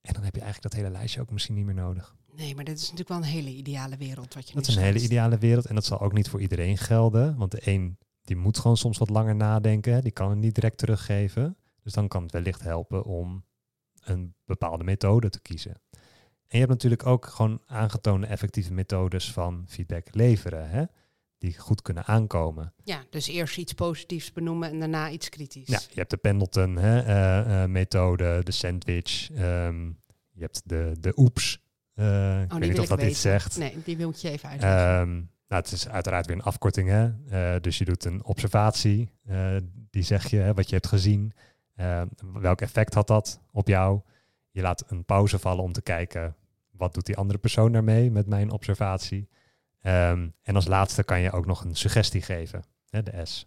En 0.00 0.12
dan 0.12 0.22
heb 0.22 0.34
je 0.34 0.40
eigenlijk 0.40 0.72
dat 0.72 0.82
hele 0.82 0.96
lijstje 0.96 1.20
ook 1.20 1.30
misschien 1.30 1.54
niet 1.54 1.64
meer 1.64 1.74
nodig. 1.74 2.16
Nee, 2.32 2.54
maar 2.54 2.64
dit 2.64 2.76
is 2.76 2.82
natuurlijk 2.82 3.08
wel 3.08 3.18
een 3.18 3.24
hele 3.24 3.50
ideale 3.50 3.96
wereld 3.96 4.34
wat 4.34 4.48
je 4.48 4.54
Dat 4.54 4.66
is 4.66 4.76
een 4.76 4.82
hele 4.82 5.00
ideale 5.00 5.38
wereld 5.38 5.66
en 5.66 5.74
dat 5.74 5.84
zal 5.84 6.00
ook 6.00 6.12
niet 6.12 6.28
voor 6.28 6.40
iedereen 6.40 6.78
gelden. 6.78 7.36
Want 7.36 7.50
de 7.50 7.60
een 7.64 7.98
die 8.26 8.36
moet 8.36 8.58
gewoon 8.58 8.76
soms 8.76 8.98
wat 8.98 9.08
langer 9.10 9.36
nadenken, 9.36 9.92
hè, 9.92 10.00
die 10.02 10.12
kan 10.12 10.30
het 10.30 10.38
niet 10.38 10.54
direct 10.54 10.78
teruggeven. 10.78 11.56
Dus 11.82 11.92
dan 11.92 12.08
kan 12.08 12.22
het 12.22 12.32
wellicht 12.32 12.62
helpen 12.62 13.04
om 13.04 13.44
een 14.04 14.34
bepaalde 14.44 14.84
methode 14.84 15.30
te 15.30 15.40
kiezen. 15.40 15.80
En 16.48 16.58
je 16.58 16.58
hebt 16.58 16.70
natuurlijk 16.70 17.06
ook 17.06 17.26
gewoon 17.26 17.60
aangetoonde 17.66 18.26
effectieve 18.26 18.72
methodes 18.72 19.32
van 19.32 19.64
feedback 19.68 20.06
leveren, 20.10 20.68
hè, 20.70 20.84
die 21.38 21.58
goed 21.58 21.82
kunnen 21.82 22.04
aankomen. 22.04 22.74
Ja, 22.84 23.04
dus 23.10 23.28
eerst 23.28 23.58
iets 23.58 23.72
positiefs 23.72 24.32
benoemen 24.32 24.70
en 24.70 24.78
daarna 24.78 25.10
iets 25.10 25.28
kritisch. 25.28 25.68
Ja, 25.68 25.78
je 25.88 25.94
hebt 25.98 26.10
de 26.10 26.16
Pendleton 26.16 26.76
hè, 26.76 27.00
eh, 27.00 27.62
eh, 27.62 27.68
methode, 27.70 28.40
de 28.44 28.52
sandwich, 28.52 29.30
ehm, 29.30 29.86
je 30.30 30.40
hebt 30.40 30.62
de, 30.64 30.92
de 31.00 31.12
oeps. 31.16 31.64
Ik 31.94 32.02
Oh, 32.02 32.48
weet 32.48 32.60
die 32.60 32.60
niet 32.70 32.78
of 32.78 32.82
ik 32.82 32.88
dat 32.88 32.98
weten. 32.98 33.08
iets 33.12 33.20
zegt. 33.20 33.56
Nee, 33.58 33.74
die 33.84 33.96
wil 33.96 34.10
ik 34.10 34.16
je 34.16 34.30
even 34.30 34.48
uitleggen. 34.48 35.00
Ehm, 35.00 35.22
nou, 35.48 35.62
het 35.62 35.72
is 35.72 35.88
uiteraard 35.88 36.26
weer 36.26 36.36
een 36.36 36.42
afkorting, 36.42 36.88
hè? 36.88 37.12
Eh, 37.28 37.60
dus 37.60 37.78
je 37.78 37.84
doet 37.84 38.04
een 38.04 38.24
observatie, 38.24 39.10
eh, 39.24 39.56
die 39.90 40.02
zeg 40.02 40.30
je, 40.30 40.36
hè, 40.36 40.54
wat 40.54 40.68
je 40.68 40.74
hebt 40.74 40.86
gezien. 40.86 41.32
Eh, 41.74 42.02
welk 42.32 42.60
effect 42.60 42.94
had 42.94 43.06
dat 43.06 43.40
op 43.52 43.68
jou? 43.68 44.00
Je 44.50 44.62
laat 44.62 44.84
een 44.90 45.04
pauze 45.04 45.38
vallen 45.38 45.64
om 45.64 45.72
te 45.72 45.82
kijken, 45.82 46.36
wat 46.70 46.94
doet 46.94 47.06
die 47.06 47.16
andere 47.16 47.38
persoon 47.38 47.72
daarmee 47.72 48.10
met 48.10 48.26
mijn 48.26 48.50
observatie? 48.50 49.28
Ehm, 49.80 50.28
en 50.42 50.54
als 50.54 50.66
laatste 50.66 51.04
kan 51.04 51.20
je 51.20 51.32
ook 51.32 51.46
nog 51.46 51.64
een 51.64 51.76
suggestie 51.76 52.22
geven, 52.22 52.64
hè, 52.88 53.02
de 53.02 53.24
S. 53.24 53.46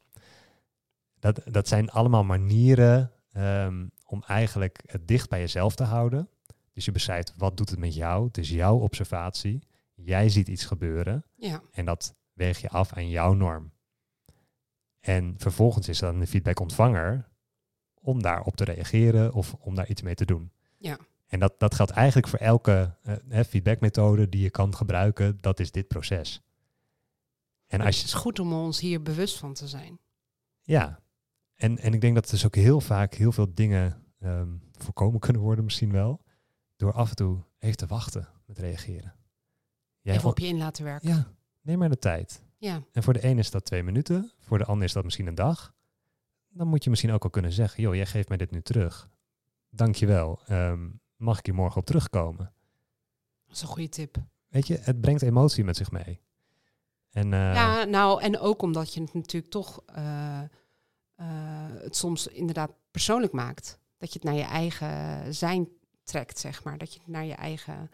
Dat, 1.19 1.41
dat 1.45 1.67
zijn 1.67 1.89
allemaal 1.89 2.23
manieren 2.23 3.11
ehm, 3.31 3.87
om 4.05 4.23
eigenlijk 4.27 4.81
het 4.85 5.07
dicht 5.07 5.29
bij 5.29 5.39
jezelf 5.39 5.75
te 5.75 5.83
houden. 5.83 6.29
Dus 6.73 6.85
je 6.85 6.91
beschrijft, 6.91 7.33
wat 7.37 7.57
doet 7.57 7.69
het 7.69 7.79
met 7.79 7.95
jou? 7.95 8.27
Het 8.27 8.37
is 8.37 8.49
jouw 8.49 8.77
observatie. 8.77 9.63
Jij 10.03 10.29
ziet 10.29 10.47
iets 10.47 10.65
gebeuren. 10.65 11.25
ja, 11.35 11.61
En 11.71 11.85
dat 11.85 12.15
weeg 12.33 12.61
je 12.61 12.69
af 12.69 12.93
aan 12.93 13.09
jouw 13.09 13.33
norm. 13.33 13.71
En 14.99 15.35
vervolgens 15.37 15.87
is 15.87 15.99
dan 15.99 16.19
de 16.19 16.27
feedbackontvanger 16.27 17.29
om 17.93 18.21
daarop 18.21 18.55
te 18.55 18.63
reageren 18.63 19.33
of 19.33 19.53
om 19.53 19.75
daar 19.75 19.89
iets 19.89 20.01
mee 20.01 20.15
te 20.15 20.25
doen. 20.25 20.51
Ja. 20.77 20.97
En 21.27 21.39
dat, 21.39 21.59
dat 21.59 21.75
geldt 21.75 21.91
eigenlijk 21.91 22.27
voor 22.27 22.39
elke 22.39 22.97
eh, 23.01 23.43
feedbackmethode 23.43 24.29
die 24.29 24.41
je 24.41 24.49
kan 24.49 24.75
gebruiken. 24.75 25.37
Dat 25.41 25.59
is 25.59 25.71
dit 25.71 25.87
proces. 25.87 26.41
En 27.67 27.81
als 27.81 27.87
het 27.87 27.97
je, 28.09 28.15
is 28.15 28.21
goed 28.21 28.39
om 28.39 28.53
ons 28.53 28.79
hier 28.79 29.01
bewust 29.01 29.37
van 29.37 29.53
te 29.53 29.67
zijn. 29.67 29.99
ja, 30.61 30.99
en, 31.55 31.77
en 31.77 31.93
ik 31.93 32.01
denk 32.01 32.15
dat 32.15 32.29
dus 32.29 32.45
ook 32.45 32.55
heel 32.55 32.81
vaak 32.81 33.13
heel 33.13 33.31
veel 33.31 33.53
dingen 33.53 34.03
ehm, 34.19 34.57
voorkomen 34.71 35.19
kunnen 35.19 35.41
worden 35.41 35.63
misschien 35.63 35.91
wel. 35.91 36.21
Door 36.75 36.93
af 36.93 37.09
en 37.09 37.15
toe 37.15 37.43
even 37.59 37.77
te 37.77 37.87
wachten 37.87 38.27
met 38.45 38.57
reageren. 38.57 39.13
Jij 40.09 40.17
Even 40.17 40.29
op 40.29 40.39
je 40.39 40.47
in 40.47 40.57
laten 40.57 40.83
werken. 40.83 41.09
ja, 41.09 41.33
neem 41.61 41.77
maar 41.77 41.89
de 41.89 41.99
tijd. 41.99 42.43
Ja, 42.57 42.83
En 42.91 43.03
voor 43.03 43.13
de 43.13 43.25
een 43.25 43.37
is 43.37 43.51
dat 43.51 43.65
twee 43.65 43.83
minuten, 43.83 44.31
voor 44.39 44.57
de 44.57 44.65
ander 44.65 44.85
is 44.85 44.93
dat 44.93 45.03
misschien 45.03 45.27
een 45.27 45.35
dag. 45.35 45.73
Dan 46.49 46.67
moet 46.67 46.83
je 46.83 46.89
misschien 46.89 47.11
ook 47.11 47.23
al 47.23 47.29
kunnen 47.29 47.51
zeggen, 47.51 47.83
joh, 47.83 47.95
jij 47.95 48.05
geeft 48.05 48.27
mij 48.27 48.37
dit 48.37 48.51
nu 48.51 48.61
terug. 48.61 49.09
Dankjewel. 49.69 50.41
Ehm 50.45 50.87
mag 51.19 51.37
ik 51.37 51.45
hier 51.45 51.55
morgen 51.55 51.79
op 51.79 51.85
terugkomen? 51.85 52.53
dat 53.45 53.55
is 53.55 53.61
een 53.61 53.67
goede 53.67 53.89
tip. 53.89 54.17
Weet 54.47 54.67
je, 54.67 54.77
het 54.81 55.01
brengt 55.01 55.21
emotie 55.21 55.63
met 55.63 55.77
zich 55.77 55.91
mee. 55.91 56.21
En 57.09 57.33
eh, 57.33 57.53
Ja, 57.53 57.83
nou, 57.83 58.21
en 58.21 58.39
ook 58.39 58.61
omdat 58.61 58.93
je 58.93 59.01
het 59.01 59.13
natuurlijk 59.13 59.51
toch 59.51 59.83
eh, 59.85 60.41
eh, 60.41 60.47
het 61.81 61.95
soms 61.95 62.27
inderdaad 62.27 62.71
persoonlijk 62.91 63.33
maakt. 63.33 63.79
Dat 63.97 64.13
je 64.13 64.19
het 64.19 64.23
naar 64.23 64.37
je 64.37 64.43
eigen 64.43 65.33
zijn 65.33 65.69
trekt, 66.03 66.39
zeg 66.39 66.63
maar. 66.63 66.77
Dat 66.77 66.93
je 66.93 66.99
het 66.99 67.07
naar 67.07 67.25
je 67.25 67.33
eigen 67.33 67.91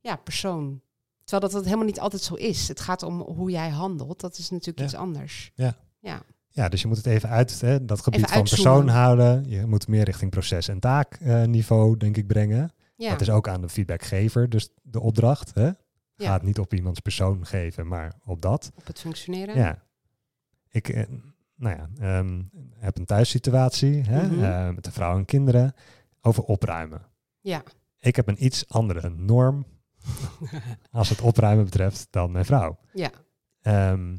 ja, 0.00 0.16
persoon. 0.16 0.80
Terwijl 1.26 1.50
dat 1.50 1.52
het 1.52 1.64
helemaal 1.64 1.86
niet 1.86 2.00
altijd 2.00 2.22
zo 2.22 2.34
is. 2.34 2.68
Het 2.68 2.80
gaat 2.80 3.02
om 3.02 3.20
hoe 3.20 3.50
jij 3.50 3.68
handelt. 3.68 4.20
Dat 4.20 4.38
is 4.38 4.50
natuurlijk 4.50 4.78
Ja. 4.78 4.84
iets 4.84 4.94
anders. 4.94 5.52
Ja. 5.54 5.76
Ja, 6.00 6.22
ja, 6.48 6.68
dus 6.68 6.80
je 6.82 6.86
moet 6.88 6.96
het 6.96 7.06
even 7.06 7.28
uit 7.28 7.60
hè, 7.60 7.84
dat 7.84 8.00
gebied 8.00 8.30
van 8.30 8.42
persoon 8.42 8.88
houden. 8.88 9.48
Je 9.48 9.66
moet 9.66 9.88
meer 9.88 10.04
richting 10.04 10.30
proces- 10.30 10.68
en 10.68 10.80
taakniveau, 10.80 11.96
denk 11.96 12.16
ik, 12.16 12.26
brengen. 12.26 12.70
ja. 12.96 13.10
Dat 13.10 13.20
is 13.20 13.30
ook 13.30 13.48
aan 13.48 13.60
de 13.60 13.68
feedbackgever, 13.68 14.48
dus 14.48 14.68
de 14.82 15.00
opdracht. 15.00 15.54
Hè? 15.54 15.70
Ja. 16.18 16.32
het 16.32 16.42
niet 16.42 16.58
op 16.58 16.74
iemands 16.74 17.00
persoon 17.00 17.46
geven, 17.46 17.86
maar 17.86 18.12
op 18.24 18.42
dat. 18.42 18.70
op 18.76 18.86
het 18.86 19.00
functioneren. 19.00 19.56
Ja. 19.56 19.82
Ik 20.68 20.88
eh, 20.88 21.04
nou 21.54 21.76
ja, 21.76 21.88
ehm, 22.00 22.42
heb 22.78 22.98
een 22.98 23.04
thuissituatie 23.04 24.02
hè, 24.02 24.26
Mhm. 24.26 24.44
eh, 24.44 24.70
met 24.74 24.86
een 24.86 24.92
vrouw 24.92 25.16
en 25.18 25.24
kinderen 25.24 25.74
over 26.20 26.42
opruimen. 26.42 27.02
Ja. 27.40 27.62
Ik 27.98 28.16
heb 28.16 28.28
een 28.28 28.44
iets 28.44 28.68
andere 28.68 29.08
norm 29.08 29.66
als 30.90 31.08
het 31.08 31.20
opruimen 31.20 31.64
betreft 31.64 32.06
dan 32.10 32.30
mijn 32.30 32.44
vrouw. 32.44 32.78
ja. 32.92 33.10
Ehm, 33.62 34.16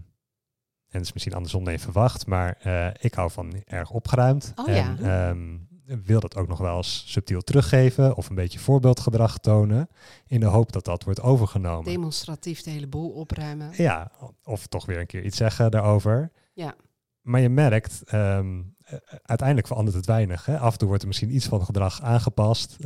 en 0.87 0.99
het 0.99 1.01
is 1.01 1.13
misschien 1.13 1.33
andersom 1.33 1.63
dan 1.63 1.73
je 1.73 1.79
verwacht, 1.79 2.25
maar 2.27 2.57
eh, 2.59 2.87
ik 2.99 3.13
hou 3.13 3.31
van 3.31 3.63
erg 3.65 3.89
opgeruimd. 3.89 4.53
Oh 4.55 4.69
en 4.69 4.97
ja. 4.99 5.29
ehm, 5.29 5.57
wil 6.03 6.19
dat 6.19 6.35
ook 6.35 6.47
nog 6.47 6.59
wel 6.59 6.77
eens 6.77 7.03
subtiel 7.07 7.41
teruggeven 7.41 8.15
of 8.15 8.29
een 8.29 8.35
beetje 8.35 8.59
voorbeeldgedrag 8.59 9.37
tonen 9.37 9.89
in 10.27 10.39
de 10.39 10.45
hoop 10.45 10.71
dat 10.71 10.85
dat 10.85 11.03
wordt 11.03 11.21
overgenomen. 11.21 11.91
Demonstratief 11.91 12.61
de 12.61 12.69
hele 12.69 12.87
boel 12.87 13.09
opruimen. 13.09 13.71
Ja, 13.75 14.11
of 14.43 14.67
toch 14.67 14.85
weer 14.85 14.99
een 14.99 15.05
keer 15.05 15.23
iets 15.23 15.37
zeggen 15.37 15.71
daarover. 15.71 16.31
Ja. 16.53 16.75
Maar 17.21 17.41
je 17.41 17.49
merkt, 17.49 18.03
ehm, 18.03 18.61
eh, 18.83 18.97
uiteindelijk 19.23 19.67
verandert 19.67 19.95
het 19.95 20.05
weinig. 20.05 20.45
Hè? 20.45 20.59
Af 20.59 20.71
en 20.71 20.77
toe 20.77 20.87
wordt 20.87 21.01
er 21.01 21.07
misschien 21.07 21.35
iets 21.35 21.47
van 21.47 21.65
gedrag 21.65 22.01
aangepast. 22.01 22.77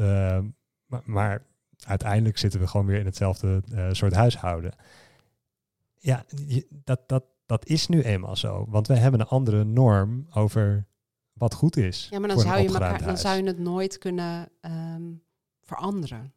maar, 0.86 1.02
maar 1.06 1.46
uiteindelijk 1.88 2.38
zitten 2.38 2.60
we 2.60 2.68
gewoon 2.68 2.86
weer 2.86 3.00
in 3.00 3.06
hetzelfde 3.06 3.62
eh, 3.74 3.88
soort 3.92 4.14
huishouden. 4.14 4.74
Ja, 5.98 6.26
je- 6.48 6.68
dat, 6.84 7.00
dat, 7.08 7.24
dat 7.46 7.66
is 7.66 7.88
nu 7.88 8.02
eenmaal 8.02 8.36
zo. 8.36 8.66
Want 8.70 8.88
we 8.88 8.96
hebben 8.96 9.20
een 9.20 9.28
andere 9.28 9.64
norm 9.64 10.28
over 10.34 10.88
wat 11.34 11.54
goed 11.54 11.78
is. 11.78 12.08
Ja, 12.12 12.20
maar 12.20 12.28
dan 12.30 12.40
zou, 12.40 12.62
je 12.62 12.68
elkaar, 12.68 13.04
dan 13.04 13.18
zou 13.18 13.38
je 13.38 13.44
het 13.44 13.60
nooit 13.60 13.98
kunnen 13.98 14.50
ehm, 14.62 15.02
veranderen. 15.62 16.34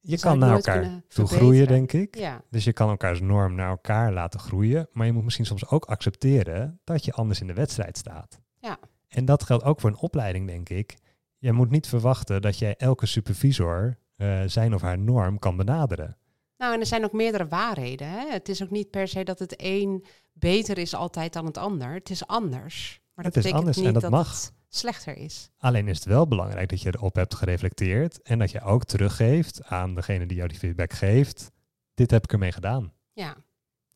Je 0.00 0.18
kan 0.18 0.38
naar 0.38 0.54
elkaar 0.54 1.02
toe 1.08 1.26
groeien, 1.26 1.66
denk 1.66 1.92
ik. 1.92 2.16
Ja, 2.16 2.42
Dus 2.50 2.64
je 2.64 2.72
kan 2.72 2.88
elkaars 2.88 3.20
norm 3.20 3.54
naar 3.54 3.68
elkaar 3.68 4.12
laten 4.12 4.40
groeien. 4.40 4.88
Maar 4.92 5.06
je 5.06 5.12
moet 5.12 5.24
misschien 5.24 5.46
soms 5.46 5.68
ook 5.68 5.84
accepteren 5.84 6.80
dat 6.84 7.04
je 7.04 7.12
anders 7.12 7.40
in 7.40 7.46
de 7.46 7.52
wedstrijd 7.54 7.98
staat. 7.98 8.40
Ja. 8.58 8.78
En 9.08 9.24
dat 9.24 9.42
geldt 9.42 9.64
ook 9.64 9.80
voor 9.80 9.90
een 9.90 9.96
opleiding, 9.98 10.46
denk 10.46 10.68
ik. 10.68 10.96
Je 11.38 11.52
moet 11.52 11.70
niet 11.70 11.86
verwachten 11.86 12.42
dat 12.42 12.58
jij 12.58 12.76
elke 12.76 13.06
supervisor 13.06 13.98
eh, 14.16 14.42
zijn 14.46 14.74
of 14.74 14.80
haar 14.82 14.98
norm 14.98 15.38
kan 15.38 15.56
benaderen. 15.56 16.16
nou 16.56 16.74
en 16.74 16.80
er 16.80 16.86
zijn 16.86 17.04
ook 17.04 17.12
meerdere 17.12 17.46
waarheden. 17.48 18.08
Hè? 18.10 18.30
Het 18.30 18.48
is 18.48 18.62
ook 18.62 18.70
niet 18.70 18.90
per 18.90 19.08
se 19.08 19.24
dat 19.24 19.38
het 19.38 19.54
een 19.56 20.04
beter 20.32 20.78
is 20.78 20.94
altijd 20.94 21.32
dan 21.32 21.46
het 21.46 21.58
ander. 21.58 21.92
Het 21.92 22.10
is 22.10 22.26
anders. 22.26 23.00
Maar 23.14 23.24
dat 23.24 23.34
Het 23.34 23.44
is 23.44 23.52
anders 23.52 23.76
en 23.76 23.82
niet 23.82 23.92
dat 23.92 24.02
dat 24.02 24.10
mag. 24.10 24.28
het 24.32 24.52
slechter 24.68 25.16
is. 25.16 25.50
Alleen 25.58 25.88
is 25.88 25.96
het 25.96 26.04
wel 26.04 26.26
belangrijk 26.28 26.68
dat 26.68 26.82
je 26.82 26.94
erop 26.94 27.14
hebt 27.14 27.34
gereflecteerd 27.34 28.22
en 28.22 28.38
dat 28.38 28.50
je 28.50 28.60
ook 28.60 28.84
teruggeeft 28.84 29.64
aan 29.64 29.94
degene 29.94 30.26
die 30.26 30.36
jou 30.36 30.48
die 30.48 30.58
feedback 30.58 30.92
geeft. 30.92 31.50
Dit 31.94 32.10
heb 32.10 32.24
ik 32.24 32.32
ermee 32.32 32.52
gedaan. 32.52 32.92
Ja, 33.12 33.36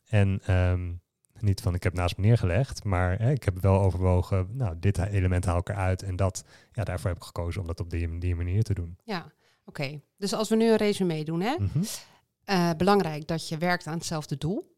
En 0.09 0.41
ehm, 0.45 0.93
niet 1.41 1.61
van 1.61 1.75
ik 1.75 1.83
heb 1.83 1.93
naast 1.95 2.17
me 2.17 2.27
neergelegd, 2.27 2.85
maar 2.85 3.19
hè, 3.19 3.31
ik 3.31 3.45
heb 3.45 3.61
wel 3.61 3.81
overwogen, 3.81 4.49
nou, 4.53 4.75
dit 4.79 4.99
element 4.99 5.45
haal 5.45 5.59
ik 5.59 5.69
eruit 5.69 6.03
en 6.03 6.17
dat, 6.17 6.45
ja, 6.73 6.85
daarvoor 6.85 7.09
heb 7.09 7.19
ik 7.19 7.25
gekozen 7.25 7.61
om 7.61 7.67
dat 7.67 7.81
op 7.81 7.91
die, 7.91 8.19
die 8.19 8.35
manier 8.37 8.63
te 8.63 8.75
doen. 8.75 8.97
ja. 9.05 9.33
Oké, 9.71 10.01
dus 10.17 10.33
als 10.33 10.49
we 10.49 10.57
nu 10.57 10.71
een 10.71 10.77
resume 10.77 11.25
doen, 11.25 11.41
hè? 11.41 11.55
Mhm. 11.59 11.83
Eh, 12.45 12.71
belangrijk 12.77 13.27
dat 13.27 13.49
je 13.49 13.59
werkt 13.59 13.87
aan 13.87 13.95
hetzelfde 13.95 14.37
doel. 14.37 14.77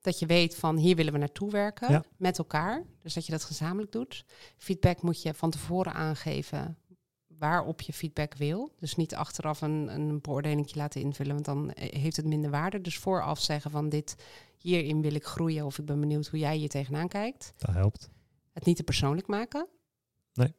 Dat 0.00 0.18
je 0.18 0.26
weet 0.26 0.54
van 0.56 0.76
hier 0.76 0.96
willen 0.96 1.12
we 1.12 1.18
naartoe 1.18 1.50
werken 1.50 1.92
Ja. 1.92 2.04
met 2.16 2.38
elkaar. 2.38 2.84
Dus 3.02 3.14
dat 3.14 3.26
je 3.26 3.32
dat 3.32 3.44
gezamenlijk 3.44 3.92
doet. 3.92 4.24
Feedback 4.56 5.02
moet 5.02 5.22
je 5.22 5.34
van 5.34 5.50
tevoren 5.50 5.92
aangeven 5.92 6.78
waarop 7.26 7.80
je 7.80 7.92
feedback 7.92 8.34
wil. 8.34 8.74
Dus 8.78 8.96
niet 8.96 9.14
achteraf 9.14 9.60
een, 9.60 9.88
een 9.94 10.20
beoordeling 10.20 10.74
laten 10.74 11.00
invullen, 11.00 11.32
want 11.32 11.44
dan 11.44 11.72
eh, 11.72 12.00
heeft 12.00 12.16
het 12.16 12.26
minder 12.26 12.50
waarde. 12.50 12.80
Dus 12.80 12.98
vooraf 12.98 13.40
zeggen 13.40 13.70
van 13.70 13.88
dit, 13.88 14.16
hierin 14.56 15.02
wil 15.02 15.14
ik 15.14 15.24
groeien 15.24 15.64
of 15.66 15.78
ik 15.78 15.84
ben 15.84 16.00
benieuwd 16.00 16.26
hoe 16.28 16.38
jij 16.38 16.56
hier 16.56 16.68
tegenaan 16.68 17.08
kijkt. 17.08 17.52
Dat 17.56 17.74
helpt. 17.74 18.10
Het 18.52 18.64
niet 18.64 18.76
te 18.76 18.82
persoonlijk 18.82 19.26
maken. 19.26 19.68
Nee. 20.32 20.54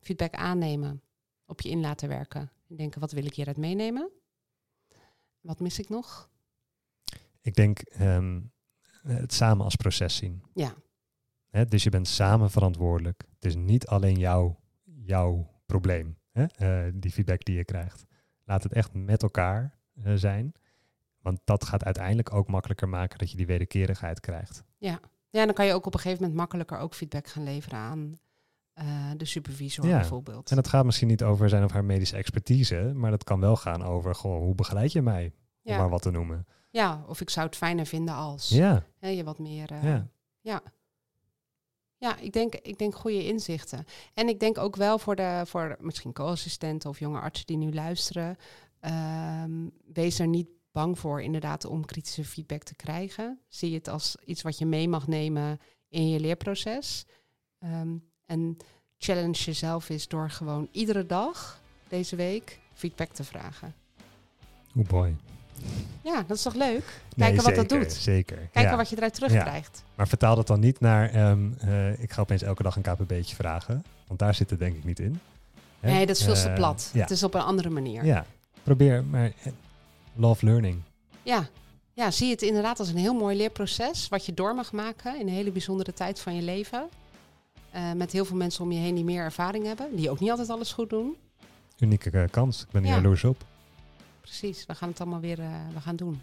Feedback 0.00 0.34
aannemen, 0.34 1.02
op 1.48 1.60
je 1.60 1.68
in 1.68 1.80
laten 1.80 2.08
werken. 2.08 2.50
En 2.68 2.76
denken, 2.76 3.00
wat 3.00 3.12
wil 3.12 3.24
ik 3.24 3.34
hieruit 3.34 3.56
meenemen? 3.56 4.10
Wat 5.40 5.60
mis 5.60 5.78
ik 5.78 5.88
nog? 5.88 6.30
Ik 7.40 7.54
denk 7.54 7.78
ehm, 7.78 8.40
het 9.02 9.32
samen 9.32 9.64
als 9.64 9.76
proces 9.76 10.16
zien. 10.16 10.42
Ja. 10.54 10.74
Hè, 11.48 11.64
dus 11.64 11.82
je 11.82 11.90
bent 11.90 12.08
samen 12.08 12.50
verantwoordelijk. 12.50 13.24
Het 13.34 13.44
is 13.44 13.54
niet 13.54 13.86
alleen 13.86 14.18
jouw, 14.18 14.60
jouw 14.84 15.50
probleem, 15.66 16.18
eh, 16.32 16.84
die 16.94 17.10
feedback 17.10 17.44
die 17.44 17.56
je 17.56 17.64
krijgt. 17.64 18.04
Laat 18.44 18.62
het 18.62 18.72
echt 18.72 18.94
met 18.94 19.22
elkaar 19.22 19.78
eh, 20.02 20.12
zijn. 20.14 20.52
Want 21.18 21.38
Want 21.38 21.40
dat 21.44 21.64
gaat 21.64 21.84
uiteindelijk 21.84 22.32
ook 22.32 22.48
makkelijker 22.48 22.88
maken 22.88 23.18
dat 23.18 23.30
je 23.30 23.36
die 23.36 23.46
wederkerigheid 23.46 24.20
krijgt. 24.20 24.62
Ja. 24.78 25.00
ja, 25.30 25.44
dan 25.44 25.54
kan 25.54 25.66
je 25.66 25.72
ook 25.72 25.86
op 25.86 25.94
een 25.94 26.00
gegeven 26.00 26.22
moment 26.22 26.40
makkelijker 26.40 26.78
ook 26.78 26.94
feedback 26.94 27.26
gaan 27.26 27.44
leveren 27.44 27.78
aan 27.78 28.18
eh, 28.78 29.10
de 29.16 29.24
supervisor 29.24 29.86
Ja. 29.86 29.96
bijvoorbeeld. 29.98 30.50
En 30.50 30.56
dat 30.56 30.68
gaat 30.68 30.84
misschien 30.84 31.08
niet 31.08 31.22
over 31.22 31.48
zijn 31.48 31.64
of 31.64 31.70
haar 31.72 31.84
medische 31.84 32.16
expertise, 32.16 32.92
maar 32.94 33.10
dat 33.10 33.24
kan 33.24 33.40
wel 33.40 33.56
gaan 33.56 33.82
over 33.82 34.14
gewoon 34.14 34.42
hoe 34.42 34.54
begeleid 34.54 34.92
je 34.92 35.02
mij, 35.02 35.24
om 35.62 35.72
ja. 35.72 35.78
maar 35.78 35.88
wat 35.90 36.02
te 36.02 36.10
noemen. 36.10 36.46
ja, 36.70 37.04
of 37.06 37.20
ik 37.20 37.30
zou 37.30 37.46
het 37.46 37.56
fijner 37.56 37.86
vinden 37.86 38.14
als 38.14 38.48
Ja, 38.48 38.84
hè, 38.98 39.08
je 39.08 39.24
wat 39.24 39.38
meer... 39.38 39.70
eh, 39.70 39.82
ja. 39.82 40.08
Ja. 40.40 40.62
Ja, 42.00 42.16
ik 42.18 42.32
denk, 42.32 42.54
ik 42.54 42.78
denk 42.78 42.94
goede 42.94 43.26
inzichten. 43.26 43.84
En 44.14 44.28
ik 44.28 44.40
denk 44.40 44.58
ook 44.58 44.76
wel 44.76 44.98
voor 44.98 45.16
de 45.16 45.42
voor 45.46 45.76
misschien 45.80 46.12
co-assistenten 46.12 46.90
of 46.90 46.98
jonge 46.98 47.20
artsen 47.20 47.46
die 47.46 47.56
nu 47.56 47.72
luisteren. 47.74 48.36
ehm, 48.80 49.68
wees 49.92 50.18
er 50.18 50.26
niet 50.28 50.48
bang 50.72 50.98
voor 50.98 51.22
inderdaad 51.22 51.64
om 51.64 51.84
kritische 51.84 52.24
feedback 52.24 52.62
te 52.62 52.74
krijgen. 52.74 53.40
Zie 53.48 53.74
het 53.74 53.88
als 53.88 54.16
iets 54.24 54.42
wat 54.42 54.58
je 54.58 54.66
mee 54.66 54.88
mag 54.88 55.06
nemen 55.06 55.58
in 55.88 56.08
je 56.08 56.20
leerproces. 56.20 57.04
Ehm, 57.58 57.96
en 58.28 58.56
challenge 58.98 59.42
jezelf 59.44 59.88
is 59.90 60.08
door 60.08 60.30
gewoon 60.30 60.68
iedere 60.72 61.06
dag 61.06 61.60
deze 61.88 62.16
week 62.16 62.58
feedback 62.74 63.12
te 63.12 63.24
vragen. 63.24 63.74
Hoe 64.72 64.84
boy. 64.84 65.16
Ja, 66.02 66.22
dat 66.26 66.36
is 66.36 66.42
toch 66.42 66.54
leuk? 66.54 66.84
Nee, 67.16 67.28
Kijken 67.28 67.44
wat 67.44 67.54
dat 67.54 67.68
doet. 67.68 67.92
Zeker. 67.92 68.36
Kijken 68.36 68.70
ja. 68.70 68.76
wat 68.76 68.88
je 68.88 68.96
eruit 68.96 69.14
terugkrijgt. 69.14 69.82
Maar 69.94 70.08
vertaal 70.08 70.36
dat 70.36 70.46
dan 70.46 70.60
niet 70.60 70.80
naar, 70.80 71.10
ehm, 71.10 71.52
eh, 71.58 72.02
ik 72.02 72.12
ga 72.12 72.20
opeens 72.20 72.42
elke 72.42 72.62
dag 72.62 72.76
een 72.76 72.82
KPB'tje 72.82 73.36
vragen. 73.36 73.84
Want 74.06 74.18
daar 74.18 74.34
zit 74.34 74.50
het 74.50 74.58
denk 74.58 74.76
ik 74.76 74.84
niet 74.84 75.00
in. 75.00 75.20
Hè? 75.80 75.90
Nee, 75.90 76.06
dat 76.06 76.16
is 76.16 76.24
veel 76.24 76.34
te 76.34 76.48
Eh, 76.48 76.54
plat. 76.54 76.90
Ja, 76.92 77.00
Het 77.00 77.10
is 77.10 77.22
op 77.22 77.34
een 77.34 77.40
andere 77.40 77.70
manier. 77.70 78.04
ja, 78.04 78.26
probeer, 78.62 79.04
maar 79.04 79.32
eh, 79.42 79.52
love 80.14 80.44
learning. 80.44 80.80
Ja. 81.22 81.48
ja, 81.92 82.10
zie 82.10 82.30
het 82.30 82.42
inderdaad 82.42 82.78
als 82.78 82.88
een 82.88 82.96
heel 82.96 83.14
mooi 83.14 83.36
leerproces. 83.36 84.08
Wat 84.08 84.26
je 84.26 84.34
door 84.34 84.54
mag 84.54 84.72
maken 84.72 85.20
in 85.20 85.28
een 85.28 85.34
hele 85.34 85.50
bijzondere 85.50 85.92
tijd 85.92 86.20
van 86.20 86.34
je 86.34 86.42
leven. 86.42 86.88
Eh, 87.78 87.92
met 87.92 88.12
heel 88.12 88.24
veel 88.24 88.36
mensen 88.36 88.64
om 88.64 88.72
je 88.72 88.78
heen 88.78 88.94
die 88.94 89.04
meer 89.04 89.22
ervaring 89.22 89.64
hebben. 89.64 89.96
Die 89.96 90.10
ook 90.10 90.20
niet 90.20 90.30
altijd 90.30 90.50
alles 90.50 90.72
goed 90.72 90.90
doen. 90.90 91.16
Unieke 91.78 92.10
eh, 92.10 92.24
kans. 92.30 92.62
Ik 92.62 92.70
ben 92.70 92.82
er 92.82 92.88
Ja. 92.88 92.94
jaloers 92.94 93.24
op. 93.24 93.44
Precies, 94.20 94.66
we 94.66 94.74
gaan 94.74 94.88
het 94.88 95.00
allemaal 95.00 95.20
weer 95.20 95.40
eh, 95.40 95.52
we 95.74 95.80
gaan 95.80 95.96
doen. 95.96 96.22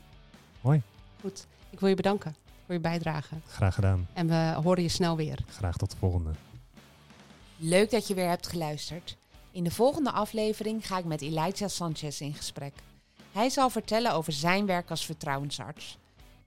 Mooi. 0.61 0.81
Goed, 1.21 1.47
ik 1.69 1.79
wil 1.79 1.89
je 1.89 1.95
bedanken 1.95 2.35
voor 2.65 2.73
je 2.75 2.79
bijdrage. 2.81 3.35
Graag 3.47 3.75
gedaan. 3.75 4.07
En 4.13 4.27
we 4.27 4.53
horen 4.63 4.83
je 4.83 4.89
snel 4.89 5.15
weer. 5.15 5.39
Graag 5.47 5.77
tot 5.77 5.91
de 5.91 5.97
volgende. 5.97 6.29
Leuk 7.57 7.91
dat 7.91 8.07
je 8.07 8.13
weer 8.13 8.29
hebt 8.29 8.47
geluisterd. 8.47 9.17
In 9.51 9.63
de 9.63 9.71
volgende 9.71 10.11
aflevering 10.11 10.87
ga 10.87 10.97
ik 10.97 11.05
met 11.05 11.21
Elijah 11.21 11.69
Sanchez 11.69 12.19
in 12.21 12.33
gesprek. 12.33 12.73
Hij 13.31 13.49
zal 13.49 13.69
vertellen 13.69 14.13
over 14.13 14.33
zijn 14.33 14.65
werk 14.65 14.89
als 14.89 15.05
vertrouwensarts. 15.05 15.97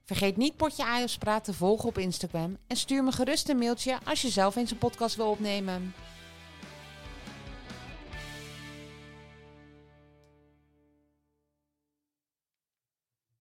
Vergeet 0.09 0.37
niet 0.37 0.57
Potje 0.57 0.85
Ajos 0.85 1.19
Praat 1.19 1.45
te 1.45 1.53
volgen 1.53 1.89
op 1.89 1.99
Instagram 1.99 2.57
en 2.67 2.77
stuur 2.77 3.05
me 3.05 3.13
gerust 3.13 3.49
een 3.49 3.59
mailtje 3.59 3.99
als 4.05 4.23
je 4.23 4.29
zelf 4.29 4.57
eens 4.57 4.71
een 4.71 4.79
podcast 4.79 5.17
wil 5.17 5.31
opnemen. 5.31 5.95